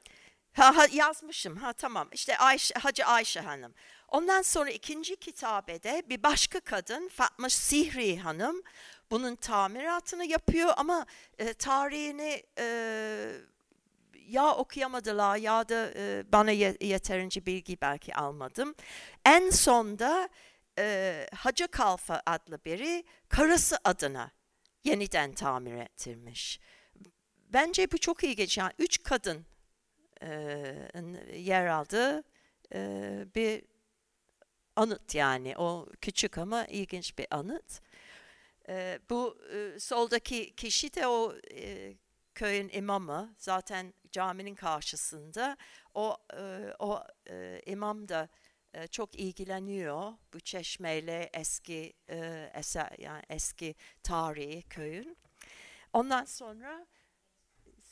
[0.53, 1.57] Ha, ha, yazmışım.
[1.57, 2.09] Ha tamam.
[2.13, 3.75] İşte Ayşe, Hacı Ayşe Hanım.
[4.09, 8.63] Ondan sonra ikinci kitabede bir başka kadın Fatma Sihri Hanım
[9.11, 11.07] bunun tamiratını yapıyor ama
[11.39, 12.67] e, tarihini e,
[14.29, 18.75] ya okuyamadılar ya da e, bana yeterince bilgi belki almadım.
[19.25, 20.29] En sonda
[20.79, 24.31] e, Hacı Kalfa adlı biri karısı adına
[24.85, 26.61] yeniden tamir ettirmiş.
[27.53, 28.59] Bence bu çok ilginç.
[28.59, 29.47] Yani üç kadın
[30.23, 30.29] e,
[31.37, 32.23] yer aldığı
[32.75, 33.65] e, bir
[34.77, 35.59] anıt yani.
[35.59, 37.81] O küçük ama ilginç bir anıt.
[38.69, 41.95] E, bu e, soldaki kişi de o e,
[42.35, 43.35] köyün imamı.
[43.39, 45.57] Zaten caminin karşısında.
[45.95, 48.29] O, e, o e, imam da
[48.91, 55.17] çok ilgileniyor bu çeşmeyle eski e, eser yani eski tarihi köyün.
[55.93, 56.87] Ondan sonra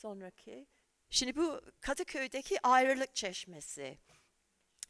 [0.05, 0.67] sonraki
[1.09, 3.97] şimdi bu Kadıköy'deki ayrılık çeşmesi.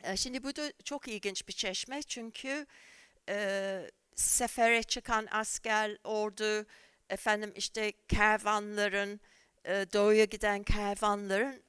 [0.03, 2.65] E, şimdi bu da çok ilginç bir çeşme çünkü
[3.29, 6.65] e, sefere çıkan asker, ordu,
[7.09, 9.19] efendim işte kervanların,
[9.65, 11.63] e, doğuya giden kervanların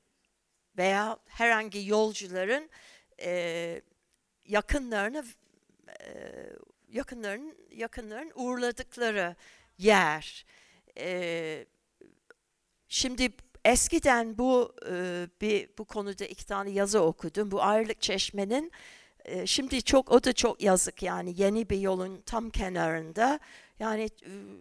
[0.79, 2.71] veya herhangi yolcuların
[3.21, 3.83] e,
[4.45, 5.25] yakınlarını
[6.01, 6.07] e,
[6.89, 9.37] yakınların yakınların uğurladıkları
[9.79, 10.47] yer.
[10.99, 11.67] E,
[12.89, 13.29] şimdi
[13.65, 17.51] eskiden bu e, bir bu konuda iki tane yazı okudum.
[17.51, 18.73] Bu ayrılık çeşmenin
[19.25, 23.41] e, şimdi çok o da çok yazık yani yeni bir yolun tam kenarında.
[23.79, 24.09] Yani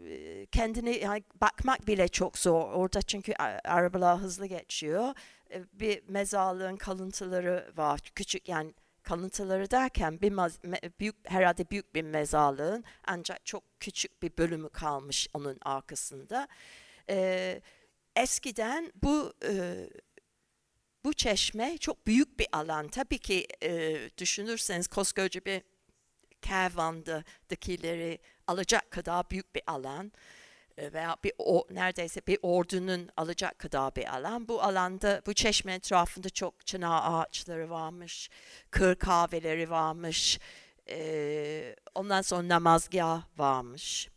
[0.10, 3.34] e, kendini yani bakmak bile çok zor orada çünkü
[3.64, 5.14] arabalar hızlı geçiyor.
[5.52, 10.32] E, bir mezarlığın kalıntıları var küçük yani kalıntıları derken bir
[11.00, 16.48] büyük herhalde büyük bir mezarlığın ancak çok küçük bir bölümü kalmış onun arkasında.
[17.10, 17.62] Ee,
[18.16, 19.76] eskiden bu e,
[21.06, 22.88] bu çeşme çok büyük bir alan.
[22.88, 25.62] Tabii ki e, düşünürseniz koskoca bir
[26.42, 30.12] kervandakileri alacak kadar büyük bir alan.
[30.78, 34.48] E, veya bir o, neredeyse bir ordunun alacak kadar bir alan.
[34.48, 38.30] Bu alanda bu çeşme etrafında çok çınar ağaçları varmış,
[38.72, 40.40] kır kahveleri varmış,
[40.90, 44.10] e, ondan sonra namazgah varmış.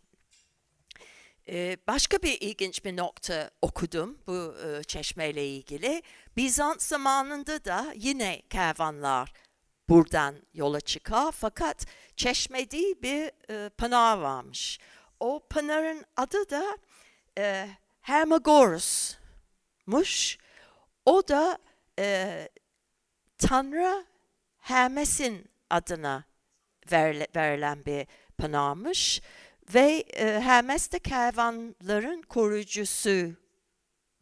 [1.48, 6.02] E, başka bir ilginç bir nokta okudum bu e, çeşmeyle ilgili.
[6.36, 9.32] Bizans zamanında da yine kervanlar
[9.88, 14.78] buradan yola çıkar fakat çeşme değil bir e, pınar varmış.
[15.20, 16.78] O pınarın adı da
[17.38, 17.68] e,
[18.00, 20.38] Hermagorus'muş.
[21.04, 21.58] O da
[23.38, 24.06] Tanrı
[24.58, 26.24] Hermes'in adına
[26.92, 28.06] verilen bir
[28.38, 29.20] pınarmış.
[29.74, 33.34] Ve e, Hermes de kervanların koruyucusu,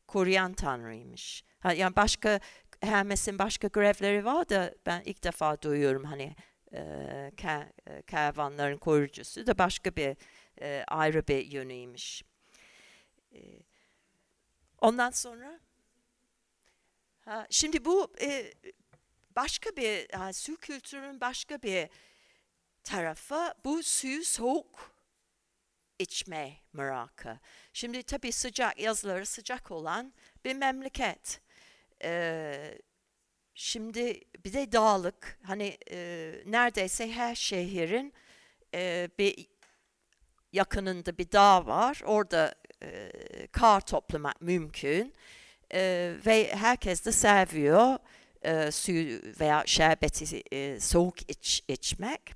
[0.06, 1.44] koruyan tanrıymış.
[1.76, 2.40] Yani başka
[2.80, 6.36] Hermes'in başka görevleri var da ben ilk defa duyuyorum hani
[6.72, 6.78] e,
[7.46, 10.16] e kervanların koruyucusu da başka bir
[10.60, 12.22] e, ayrı bir yönüymüş.
[13.32, 13.38] E,
[14.80, 15.60] ondan sonra
[17.24, 18.52] ha, şimdi bu e,
[19.36, 21.88] başka bir ha, su kültürünün başka bir
[22.84, 24.95] tarafı bu suyu soğuk
[25.98, 27.38] içme merakı.
[27.72, 30.12] Şimdi tabii sıcak yazları sıcak olan
[30.44, 31.40] bir memleket.
[32.02, 32.78] Ee,
[33.54, 38.12] şimdi bir de dağlık hani e, neredeyse her şehrin
[38.74, 39.46] e, bir
[40.52, 42.00] yakınında bir dağ var.
[42.04, 43.10] Orada e,
[43.52, 45.14] kar toplamak mümkün.
[45.74, 47.98] E, ve herkes de seviyor
[48.42, 52.34] e, suyu veya şerbeti e, soğuk iç, içmek.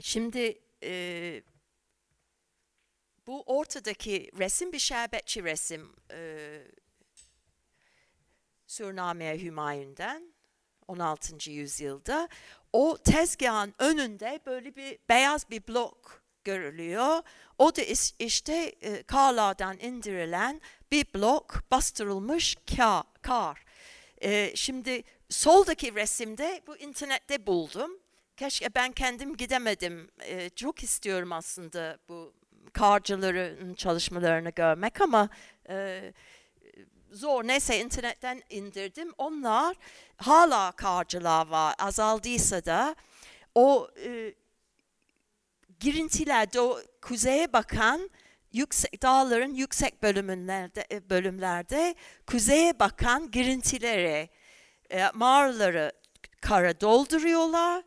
[0.00, 1.42] Şimdi e,
[3.26, 5.92] bu ortadaki resim bir şerbetçi resim.
[6.10, 6.62] E,
[8.66, 10.34] Surname Hümayun'dan
[10.88, 11.50] 16.
[11.50, 12.28] yüzyılda
[12.72, 17.22] o tezgahın önünde böyle bir beyaz bir blok görülüyor.
[17.58, 17.82] O da
[18.18, 20.60] işte e, karlardan indirilen
[20.92, 23.04] bir blok bastırılmış kar.
[23.22, 23.64] kar.
[24.22, 27.90] E, şimdi soldaki resimde bu internette buldum.
[28.36, 30.10] Keşke ben kendim gidemedim.
[30.20, 32.34] E, çok istiyorum aslında bu
[32.76, 35.28] karcıların çalışmalarını görmek ama
[35.68, 36.12] e,
[37.12, 37.44] zor.
[37.44, 39.12] Neyse internetten indirdim.
[39.18, 39.76] Onlar
[40.16, 41.74] hala karcılar var.
[41.78, 42.94] Azaldıysa da
[43.54, 44.34] o e,
[45.80, 48.10] girintiler do, kuzeye bakan
[48.52, 51.94] yüksek dağların yüksek bölümlerde e, bölümlerde
[52.26, 54.28] kuzeye bakan girintileri,
[54.90, 55.92] e, mağaraları
[56.40, 57.82] kara dolduruyorlar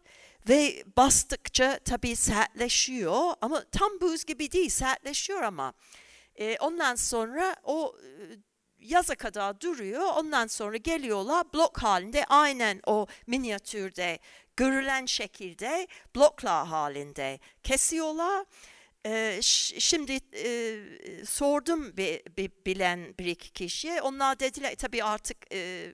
[0.49, 5.73] ve bastıkça tabii sertleşiyor ama tam buz gibi değil sertleşiyor ama
[6.35, 8.07] e, ondan sonra o e,
[8.79, 10.01] yaza kadar duruyor.
[10.15, 14.19] Ondan sonra geliyorlar blok halinde aynen o minyatürde
[14.57, 18.45] görülen şekilde bloklar halinde kesiyorlar.
[19.05, 19.39] Ee,
[19.79, 20.79] şimdi e,
[21.25, 24.01] sordum bir, bir, bilen bir iki kişiye.
[24.01, 25.91] Onlar dediler tabii artık e,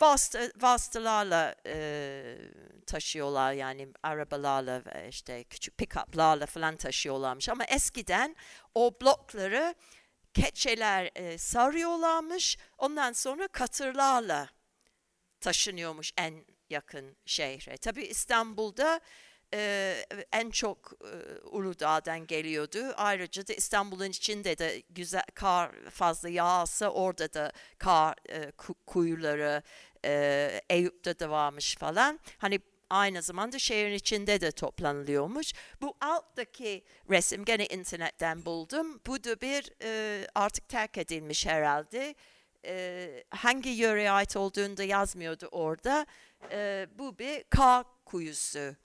[0.00, 2.36] vasıta, vasıtalarla e,
[2.86, 7.48] taşıyorlar yani arabalarla işte küçük pick-up'larla falan taşıyorlarmış.
[7.48, 8.36] Ama eskiden
[8.74, 9.74] o blokları
[10.34, 12.58] keçeler e, sarıyorlarmış.
[12.78, 14.48] Ondan sonra katırlarla
[15.40, 17.76] taşınıyormuş en yakın şehre.
[17.76, 19.00] Tabii İstanbul'da
[19.54, 22.78] e, en çok e, Uludağ'dan geliyordu.
[22.96, 28.50] Ayrıca da İstanbul'un içinde de güzel kar fazla yağsa orada da kar e,
[28.86, 29.62] kuyuları
[30.04, 32.20] e, Eyüp'te de varmış falan.
[32.38, 35.52] Hani aynı zamanda şehrin içinde de toplanılıyormuş.
[35.82, 39.00] Bu alttaki resim gene internetten buldum.
[39.06, 42.14] Bu da bir e, artık terk edilmiş herhalde.
[42.66, 46.06] E, hangi yöreye ait olduğunu da yazmıyordu orada.
[46.50, 48.76] E, bu bir kar kuyusu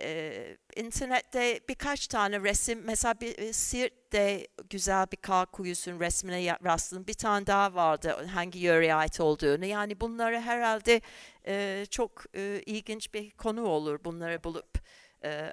[0.00, 7.06] e, internette birkaç tane resim mesela bir Siirt'te güzel bir kar kuyusunun resmine rastladım.
[7.06, 9.64] Bir tane daha vardı hangi yöreye ait olduğunu.
[9.64, 11.00] Yani bunları herhalde
[11.46, 14.78] e, çok e, ilginç bir konu olur bunları bulup
[15.24, 15.52] e,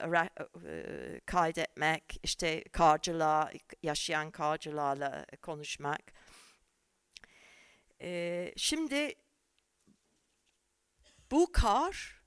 [1.26, 6.02] kaydetmek, işte karcılar, yaşayan karcılarla konuşmak.
[8.02, 9.16] E, şimdi
[11.32, 12.19] bu kar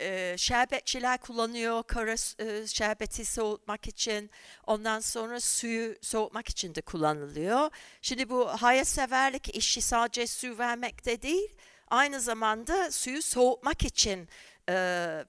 [0.00, 4.30] e, şerbetçiler kullanıyor kara e, şerbeti soğutmak için.
[4.66, 7.70] Ondan sonra suyu soğutmak için de kullanılıyor.
[8.02, 11.56] Şimdi bu hayırseverlik işi sadece su vermekte değil,
[11.88, 14.28] aynı zamanda suyu soğutmak için
[14.68, 15.24] e,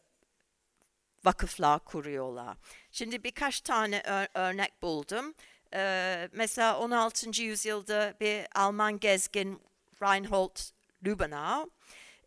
[1.26, 2.58] vakıflar kuruyorlar.
[2.92, 5.34] Şimdi birkaç tane ör örnek buldum.
[5.74, 7.44] Ee, mesela 16.
[7.44, 9.62] yüzyılda bir Alman gezgin
[10.02, 10.58] Reinhold
[11.06, 11.70] Lübbenau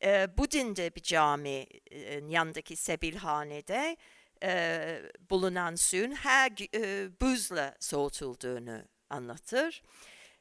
[0.02, 3.96] e, Budin'de bir cami e, yanındaki Sebilhane'de
[4.42, 9.82] e, bulunan suyun her e, buzla soğutulduğunu anlatır.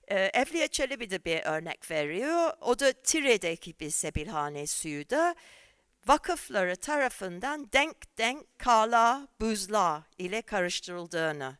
[0.08, 2.54] E, Evliya Çelebi de bir örnek veriyor.
[2.62, 5.36] O da Tire'deki bir Sebilhane suyu da
[6.08, 11.58] vakıfları tarafından denk denk kala buzla ile karıştırıldığını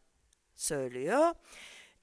[0.56, 1.34] söylüyor.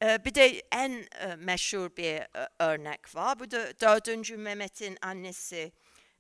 [0.03, 1.05] Bir de en
[1.39, 2.23] meşhur bir
[2.59, 3.39] örnek var.
[3.39, 4.31] Bu da 4.
[4.31, 5.73] Mehmet'in annesi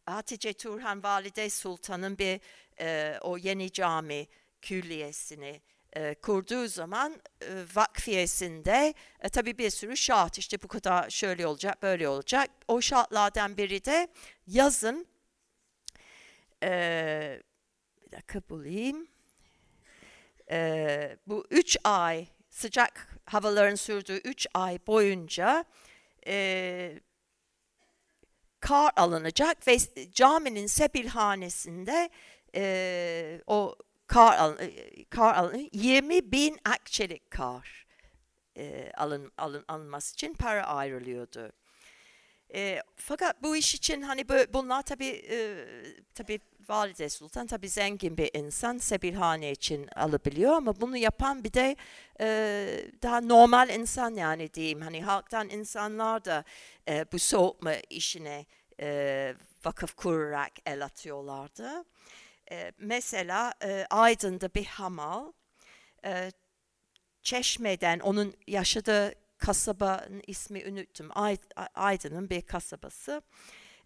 [0.06, 2.40] Hatice Turhan Valide Sultan'ın bir
[2.80, 4.26] e, o yeni cami
[4.62, 5.60] külliyesini
[5.92, 11.82] e, kurduğu zaman e, vakfiyesinde e, tabii bir sürü şart işte bu kadar şöyle olacak
[11.82, 12.50] böyle olacak.
[12.68, 14.08] O şartlardan biri de
[14.46, 15.06] yazın
[16.62, 17.40] e,
[18.06, 19.08] bir dakika bulayım.
[20.50, 25.64] E, bu üç ay sıcak havaların sürdüğü üç ay boyunca
[26.26, 27.00] e,
[28.64, 29.78] kar alınacak ve
[30.12, 32.10] caminin sebilhanesinde
[32.54, 37.86] e, o kar, al, e, kar alın, 20 bin akçelik kar
[38.56, 41.52] e, alın, alın, alınması için para ayrılıyordu.
[42.54, 45.66] E, fakat bu iş için hani böyle, bunlar tabi e,
[46.14, 51.76] tabi Valide Sultan tabi zengin bir insan Sebilhane için alabiliyor ama bunu yapan bir de
[52.20, 52.26] e,
[53.02, 56.44] daha normal insan yani diyeyim hani halktan insanlar da
[56.88, 58.46] e, bu soğutma işine
[58.80, 59.34] e,
[59.64, 61.84] vakıf kurarak el atıyorlardı.
[62.50, 65.32] E, mesela e, Aydın'da bir hamal
[66.04, 66.30] e,
[67.22, 71.10] Çeşme'den onun yaşadığı kasabanın ismi unuttum.
[71.74, 73.22] Aydın'ın bir kasabası.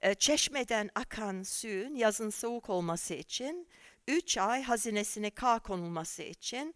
[0.03, 3.69] E, çeşmeden akan suyun yazın soğuk olması için
[4.09, 6.75] 3 ay hazinesine kar konulması için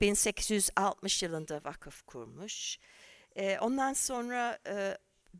[0.00, 2.78] 1860 e, yılında vakıf kurmuş.
[3.36, 4.58] E, ondan sonra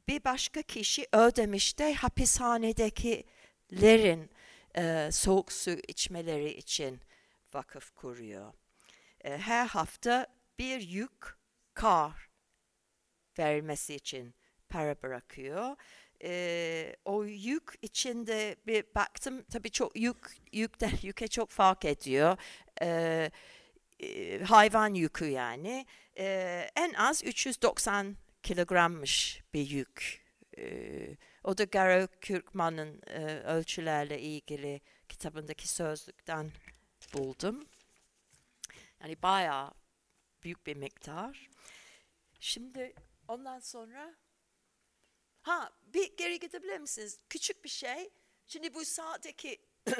[0.08, 4.30] bir başka kişi Ödemiş'te hapishanedekilerin
[5.10, 7.00] soğuk su içmeleri için
[7.54, 8.52] vakıf kuruyor.
[9.24, 10.26] her hafta
[10.58, 11.36] bir yük
[11.74, 12.28] kar
[13.39, 14.34] verilmesi için
[14.68, 15.76] para bırakıyor
[16.22, 22.37] e, o yük içinde bir baktım tabii çok yük yükten yüke çok fark ediyor.
[22.82, 23.30] E,
[24.45, 25.87] hayvan yükü yani.
[26.18, 30.26] E, en az 390 kilogrammış bir yük.
[30.59, 36.51] E, o da Garo Kürkman'ın e, ölçülerle ilgili kitabındaki sözlükten
[37.14, 37.66] buldum.
[39.01, 39.70] Yani bayağı
[40.43, 41.49] büyük bir miktar.
[42.41, 42.93] Şimdi
[43.28, 44.14] ondan sonra
[45.42, 47.18] ha bir geri gidebilir misiniz?
[47.28, 48.10] Küçük bir şey.
[48.46, 49.58] Şimdi bu sağdaki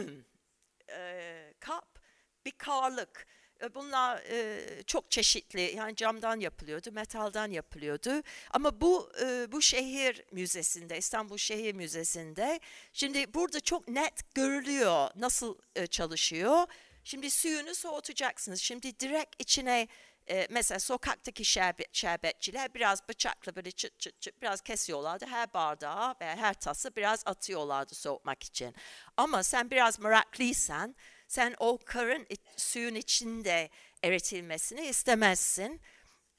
[0.91, 1.99] e, kap
[2.45, 3.27] bir karlık.
[3.75, 8.23] Bunlar e, çok çeşitli yani camdan yapılıyordu, metaldan yapılıyordu.
[8.51, 12.61] Ama bu e, bu şehir müzesinde, İstanbul Şehir Müzesi'nde
[12.93, 16.67] şimdi burada çok net görülüyor nasıl e, çalışıyor.
[17.05, 18.61] Şimdi suyunu soğutacaksınız.
[18.61, 19.89] Şimdi direkt içine
[20.29, 25.27] e, mesela sokaktaki şerbet, şerbetçiler biraz bıçakla böyle çıt çıt çıt biraz kesiyorlardı.
[25.27, 28.75] Her bardağa veya her tası biraz atıyorlardı soğutmak için.
[29.17, 30.97] Ama sen biraz meraklıysan
[31.29, 33.71] sen o karın suyun içinde
[34.03, 35.81] eritilmesini istemezsin.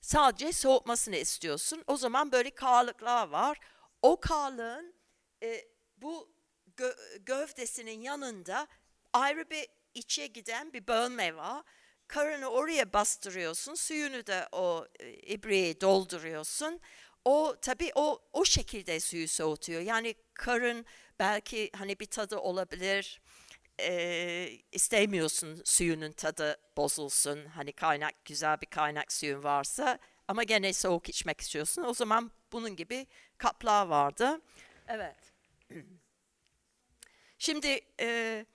[0.02, 1.84] Sadece soğutmasını istiyorsun.
[1.88, 3.60] O zaman böyle karlıklar var.
[4.02, 4.96] O karlığın
[5.44, 5.66] e,
[5.98, 6.30] bu
[6.78, 8.68] gö gövdesinin yanında
[9.14, 11.64] ayrı bir içe giden bir bölme var.
[12.08, 16.80] Karını oraya bastırıyorsun, suyunu da o e, ibriğe dolduruyorsun.
[17.26, 19.82] O tabii o o şekilde suyu soğutuyor.
[19.82, 20.86] Yani karın
[21.20, 23.22] belki hani bir tadı olabilir
[23.82, 27.46] e, istemiyorsun suyunun tadı bozulsun.
[27.46, 31.84] Hani kaynak güzel bir kaynak suyun varsa ama gene soğuk içmek istiyorsun.
[31.84, 34.42] O zaman bunun gibi kaplar vardı.
[34.88, 35.16] Evet.
[37.40, 38.46] Şimdi e,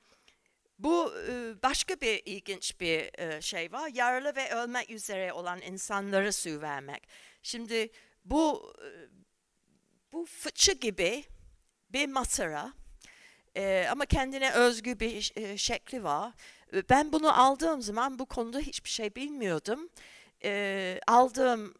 [0.84, 1.14] bu
[1.62, 3.10] başka bir ilginç bir
[3.40, 3.90] şey var.
[3.94, 7.08] Yaralı ve ölmek üzere olan insanlara su vermek.
[7.42, 7.90] Şimdi
[8.24, 8.72] bu
[10.12, 11.24] bu fıçı gibi
[11.90, 12.72] bir matara
[13.90, 16.32] ama kendine özgü bir şekli var.
[16.90, 19.88] Ben bunu aldığım zaman bu konuda hiçbir şey bilmiyordum.
[21.06, 21.74] Aldığım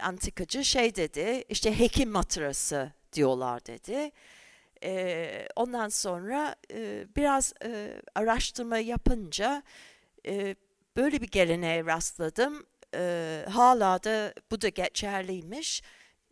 [0.00, 4.10] antikacı şey dedi, işte hekim matrası diyorlar dedi.
[4.84, 9.62] E, ondan sonra e, biraz e, araştırma yapınca
[10.26, 10.56] e,
[10.96, 12.66] böyle bir geleneğe rastladım.
[12.94, 15.82] E, hala da bu da geçerliymiş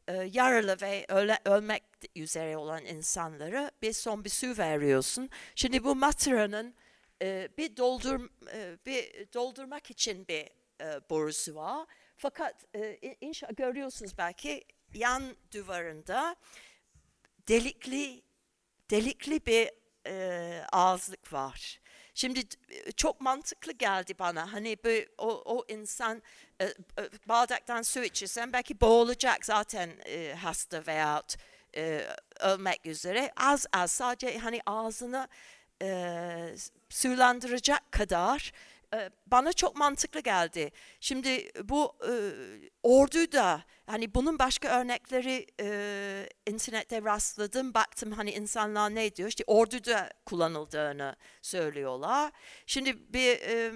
[0.09, 1.83] e, yaralı ve öle, ölmek
[2.17, 5.31] üzere olan insanlara bir son bir su veriyorsun.
[5.55, 6.75] Şimdi bu materanın
[7.23, 10.49] e, bir doldur e, bir doldurmak için bir
[10.81, 11.87] e, borusu var.
[12.17, 15.23] Fakat e, inşa görüyorsunuz belki yan
[15.55, 16.37] duvarında
[17.49, 18.23] delikli
[18.93, 19.71] delikli bir
[20.07, 21.81] e, ağızlık var.
[22.15, 22.41] Şimdi
[22.97, 24.53] çok mantıklı geldi bana.
[24.53, 24.89] Hani bu,
[25.19, 26.23] o, o insan
[26.61, 26.75] e,
[27.27, 31.23] bardaktan su içirsen belki boğulacak zaten e, hasta veya
[31.77, 32.07] e,
[32.41, 33.33] ölmek üzere.
[33.37, 35.29] Az az sadece hani ağzını
[35.83, 36.55] e,
[36.89, 38.53] sulandıracak kadar
[39.27, 40.71] bana çok mantıklı geldi.
[41.01, 42.13] Şimdi bu e,
[42.83, 49.45] ordu da hani bunun başka örnekleri e, internette rastladım baktım hani insanlar ne diyor işte
[49.47, 52.33] orduda kullanıldığını söylüyorlar.
[52.67, 53.73] Şimdi bir e,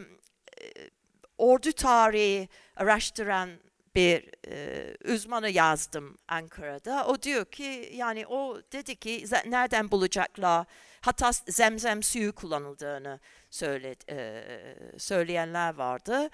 [1.38, 3.50] ordu tarihi araştıran
[3.97, 7.07] bir e, uzmanı yazdım Ankara'da.
[7.07, 10.66] O diyor ki yani o dedi ki nereden bulacaklar
[11.01, 13.20] hatta zemzem suyu kullanıldığını
[13.51, 14.44] söyledi, e,
[14.99, 16.30] söyleyenler vardı.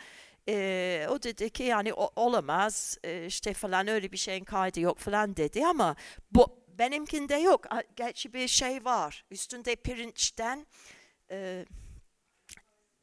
[0.49, 4.99] E, o dedi ki yani o, olamaz e, işte falan öyle bir şeyin kaydı yok
[4.99, 5.97] falan dedi ama
[6.31, 7.67] bu benimkinde yok.
[7.97, 10.67] Gerçi bir şey var üstünde pirinçten
[11.31, 11.65] e,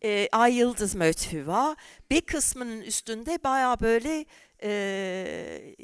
[0.03, 1.77] e, ay yıldız motifi var.
[2.11, 4.25] Bir kısmının üstünde baya böyle
[4.63, 5.75] e,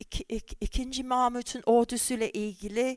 [0.00, 2.96] iki, iki, ikinci Mahmut'un ordusuyla ilgili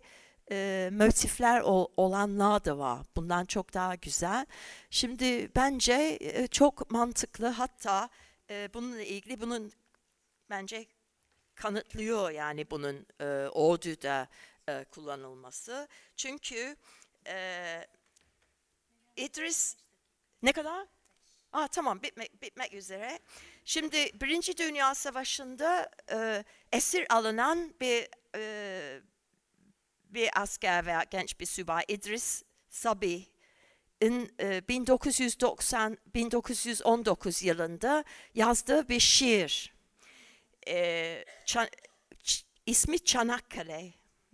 [0.51, 3.05] e, motifler ol, olanlar da var.
[3.15, 4.45] Bundan çok daha güzel.
[4.89, 8.09] Şimdi bence e, çok mantıklı hatta
[8.49, 9.71] e, bununla ilgili bunun
[10.49, 10.85] bence
[11.55, 14.27] kanıtlıyor yani bunun e, orduda
[14.69, 15.87] e, kullanılması.
[16.15, 16.75] Çünkü
[17.27, 17.87] e,
[19.15, 19.75] İdris
[20.41, 20.87] ne kadar?
[21.59, 23.19] Ah tamam bitmek, bitmek üzere.
[23.65, 29.01] Şimdi Birinci Dünya Savaşı'nda e, esir alınan bir e,
[30.09, 33.25] bir asker veya genç bir subay İdris Sabi
[34.01, 38.03] in, e, 1990 1919 yılında
[38.33, 39.73] yazdığı bir şiir.
[40.67, 41.67] E, Çan,
[42.65, 43.93] ismi Çanakkale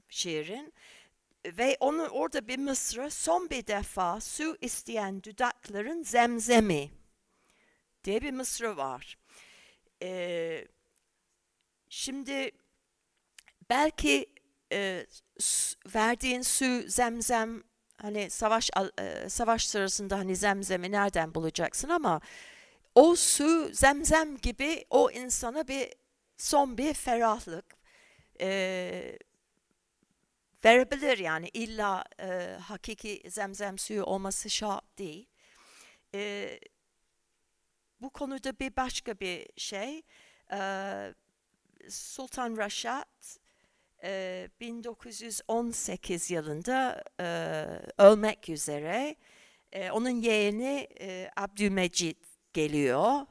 [0.10, 0.74] şiirin
[1.46, 7.03] ve onu orada bir mısra son bir defa su isteyen dudakların zemzemi
[8.04, 9.18] diye bir mısra var.
[10.02, 10.68] Ee,
[11.90, 12.52] şimdi
[13.70, 14.30] belki
[14.72, 15.06] e,
[15.96, 17.64] verdiğin su zemzem
[17.98, 22.22] hani savaş e, savaş sırasında hani zemzemi nereden bulacaksın ama
[22.96, 25.90] o su zemzem gibi o insana bir
[26.38, 27.66] son bir ferahlık
[28.42, 29.18] e,
[30.66, 35.28] verebilir yani illa e, hakiki zemzem suyu olması şart değil.
[36.16, 36.60] E,
[38.04, 40.02] bu konuda bir başka bir şey.
[40.52, 41.14] Ee,
[41.90, 43.40] Sultan Reşat
[44.04, 47.26] e, 1918 yılında e,
[47.98, 49.16] ölmek üzere.
[49.72, 52.18] E, onun yeğeni e, Abdülmecit
[52.54, 53.26] geliyor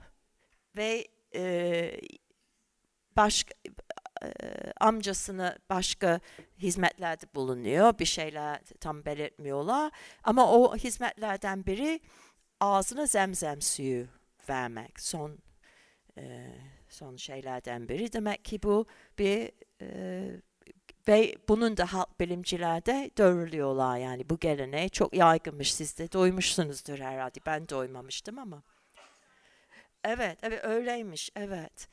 [0.76, 2.00] ve e,
[3.16, 3.54] başka
[4.80, 6.20] amcasını başka
[6.58, 7.98] hizmetlerde bulunuyor.
[7.98, 9.92] Bir şeyler tam belirtmiyorlar.
[10.24, 12.00] Ama o hizmetlerden biri
[12.60, 15.00] ağzına zemzem suyu vermek.
[15.00, 15.38] Son
[16.18, 16.46] e,
[16.88, 18.12] son şeylerden biri.
[18.12, 18.86] Demek ki bu
[19.18, 19.50] bir
[19.82, 20.22] e,
[21.08, 23.98] ve bunun da halk bilimcilerde doğruluyorlar.
[23.98, 25.74] Yani bu geleneği çok yaygınmış.
[25.74, 27.38] Siz de duymuşsunuzdur herhalde.
[27.46, 28.62] Ben doymamıştım ama.
[30.04, 31.30] Evet evet öyleymiş.
[31.36, 31.88] Evet.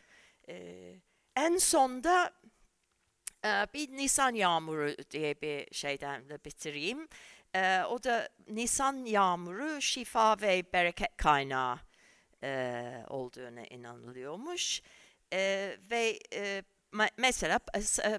[0.50, 0.96] Ee,
[1.36, 2.34] en sonda
[3.46, 7.08] e, bir Nisan yağmuru diye bir şeyden de bitireyim.
[7.56, 11.80] E, o da Nisan yağmuru şifa ve bereket kaynağı
[12.44, 14.82] e, olduğuna inanılıyormuş
[15.34, 16.64] e, ve e,
[17.18, 17.60] mesela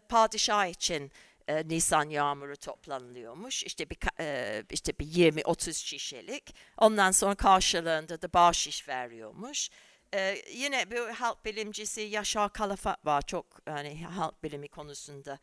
[0.09, 1.13] padişah için
[1.49, 3.65] e, Nisan yağmuru toplanılıyormuş.
[3.65, 6.55] İşte bir e, işte bir 20-30 şişelik.
[6.77, 9.71] Ondan sonra karşılığında da bahşiş veriyormuş.
[10.15, 13.23] E, yine bir halk bilimcisi Yaşar Kalafat var.
[13.23, 15.39] Çok hani halk bilimi konusunda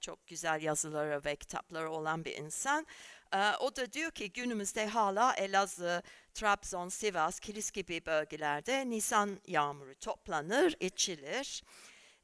[0.00, 2.86] çok güzel yazıları ve kitapları olan bir insan.
[3.34, 6.02] E, o da diyor ki günümüzde hala Elazığ,
[6.34, 11.62] Trabzon, Sivas, Kilis gibi bölgelerde Nisan yağmuru toplanır, içilir.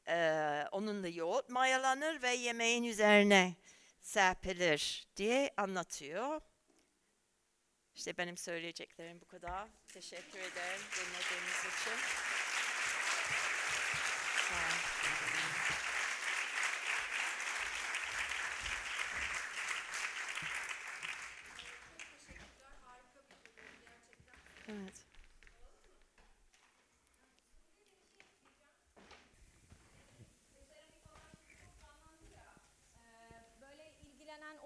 [0.09, 3.54] Ee, onunla yoğurt mayalanır ve yemeğin üzerine
[4.00, 6.40] serpilir diye anlatıyor.
[7.94, 9.68] İşte benim söyleyeceklerim bu kadar.
[9.94, 11.92] Teşekkür ederim dinlediğiniz için.
[24.68, 25.09] Evet.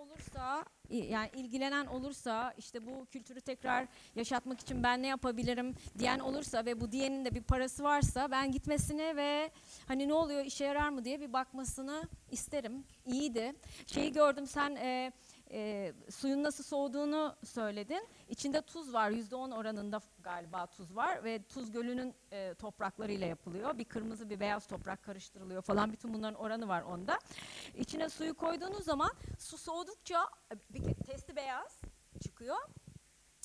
[0.02, 0.64] olursa
[0.96, 3.86] yani ilgilenen olursa işte bu kültürü tekrar
[4.16, 8.52] yaşatmak için ben ne yapabilirim diyen olursa ve bu diyenin de bir parası varsa ben
[8.52, 9.50] gitmesini ve
[9.88, 12.84] hani ne oluyor işe yarar mı diye bir bakmasını isterim.
[13.06, 13.52] İyiydi.
[13.86, 15.12] Şeyi gördüm sen e,
[15.52, 18.08] e, suyun nasıl soğuduğunu söyledin.
[18.28, 23.78] İçinde tuz var, yüzde on oranında galiba tuz var ve tuz gölünün e, topraklarıyla yapılıyor.
[23.78, 25.92] Bir kırmızı bir beyaz toprak karıştırılıyor falan.
[25.92, 27.18] Bütün bunların oranı var onda.
[27.74, 30.30] İçine suyu koyduğunuz zaman su soğudukça
[30.70, 31.80] bir testi beyaz
[32.24, 32.56] çıkıyor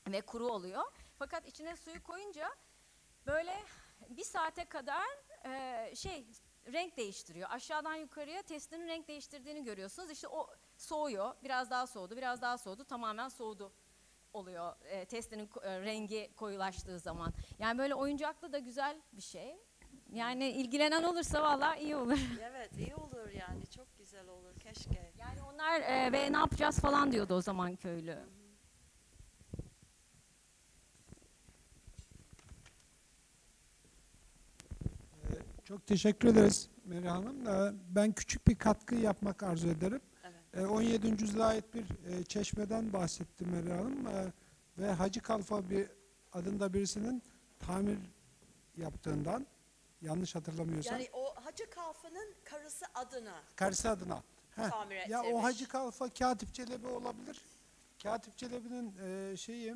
[0.07, 0.83] ve kuru oluyor.
[1.19, 2.49] Fakat içine suyu koyunca
[3.27, 3.53] böyle
[4.09, 5.05] bir saate kadar
[5.45, 6.27] e, şey
[6.73, 7.49] renk değiştiriyor.
[7.51, 10.11] Aşağıdan yukarıya testinin renk değiştirdiğini görüyorsunuz.
[10.11, 13.71] İşte o soğuyor, biraz daha soğudu, biraz daha soğudu, tamamen soğudu
[14.34, 17.34] oluyor e, testinin e, rengi koyulaştığı zaman.
[17.59, 19.55] Yani böyle oyuncaklı da güzel bir şey.
[20.13, 22.19] Yani ilgilenen olursa valla iyi olur.
[22.41, 25.11] Evet iyi olur yani çok güzel olur keşke.
[25.17, 28.17] Yani onlar e, ve ne yapacağız falan diyordu o zaman köylü.
[35.67, 37.47] Çok teşekkür ederiz Meri Hanım.
[37.47, 40.01] Ee, ben küçük bir katkı yapmak arzu ederim.
[40.57, 40.69] Evet.
[40.69, 41.07] 17.
[41.23, 44.07] yüzyıla ait bir e, çeşmeden bahsetti Meri Hanım.
[44.07, 44.31] Ee,
[44.77, 45.89] ve Hacı Kalfa bir
[46.33, 47.23] adında birisinin
[47.59, 47.97] tamir
[48.77, 49.47] yaptığından
[50.01, 50.93] yanlış hatırlamıyorsam.
[50.93, 53.43] Yani o Hacı Kalfa'nın karısı adına.
[53.55, 54.23] Karısı adına.
[54.55, 54.69] Heh.
[54.69, 57.41] Tamir ya o Hacı Kalfa Katip Çelebi olabilir.
[58.03, 59.75] Katip Çelebi'nin e, şeyi, e,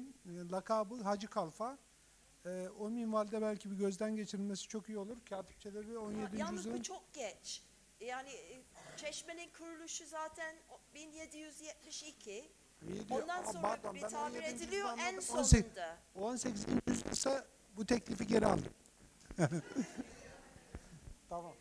[0.52, 1.78] lakabı Hacı Kalfa.
[2.46, 5.18] E, o minvalde belki bir gözden geçirilmesi çok iyi olur.
[5.30, 6.38] Katip Çelebi 17.
[6.38, 6.80] Yalnız yüzyılın...
[6.80, 7.64] bu çok geç.
[8.00, 8.61] Yani e,
[9.06, 10.56] çeşmenin kuruluşu zaten
[10.94, 12.52] 1772.
[13.10, 15.98] Ondan sonra pardon, bir tabir ediliyor en sonunda.
[16.16, 16.66] 18.
[16.88, 17.46] yüzyılsa
[17.78, 18.74] bu teklifi geri aldım.
[21.30, 21.54] tamam.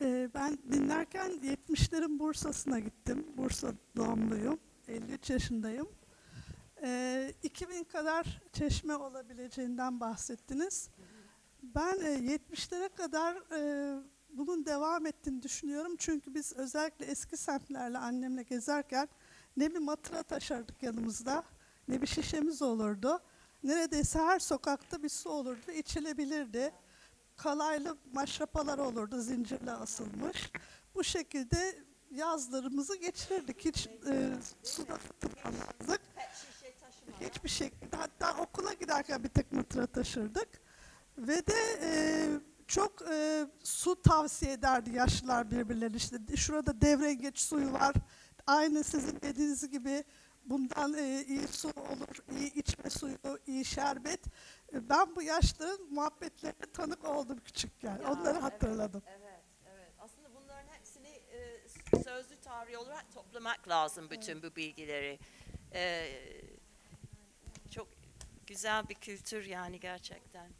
[0.00, 3.26] Ee, ben dinlerken 70'lerin Bursa'sına gittim.
[3.36, 4.60] Bursa doğumluyum.
[4.88, 5.88] 53 yaşındayım.
[7.42, 10.90] 2000 ee, kadar çeşme olabileceğinden bahsettiniz.
[11.62, 15.96] Ben 70'lere kadar e, bunun devam ettiğini düşünüyorum.
[15.98, 19.08] Çünkü biz özellikle eski semtlerle annemle gezerken
[19.56, 21.44] ne bir matıra taşırdık yanımızda
[21.88, 23.20] ne bir şişemiz olurdu.
[23.62, 26.72] Neredeyse her sokakta bir su olurdu, içilebilirdi
[27.42, 30.50] kalaylı maşrapalar olurdu zincirle asılmış.
[30.94, 31.78] Bu şekilde
[32.10, 33.64] yazlarımızı geçirirdik.
[33.64, 34.30] Hiç e,
[34.62, 36.00] suda tutmamazdık.
[37.20, 37.96] Hiçbir şekilde.
[37.96, 40.48] Hatta okula giderken bir tek mıtra taşırdık.
[41.18, 41.92] Ve de e,
[42.66, 45.96] çok e, su tavsiye ederdi yaşlılar birbirlerine.
[45.96, 47.94] İşte şurada devrengeç suyu var.
[48.46, 50.04] Aynı sizin dediğiniz gibi
[50.44, 54.26] bundan e, iyi su olur, iyi içme suyu, iyi şerbet.
[54.72, 57.98] E, ben bu yaşlı muhabbetlerine tanık oldum küçükken.
[58.02, 58.42] Ya, Onları evet.
[58.42, 59.02] hatırladım.
[59.06, 59.92] Evet, evet.
[59.98, 61.68] Aslında bunların hepsini e,
[62.04, 65.18] sözlü tarih olarak toplamak lazım bütün bu bilgileri.
[65.74, 66.08] E,
[67.70, 67.88] çok
[68.46, 70.50] güzel bir kültür yani gerçekten.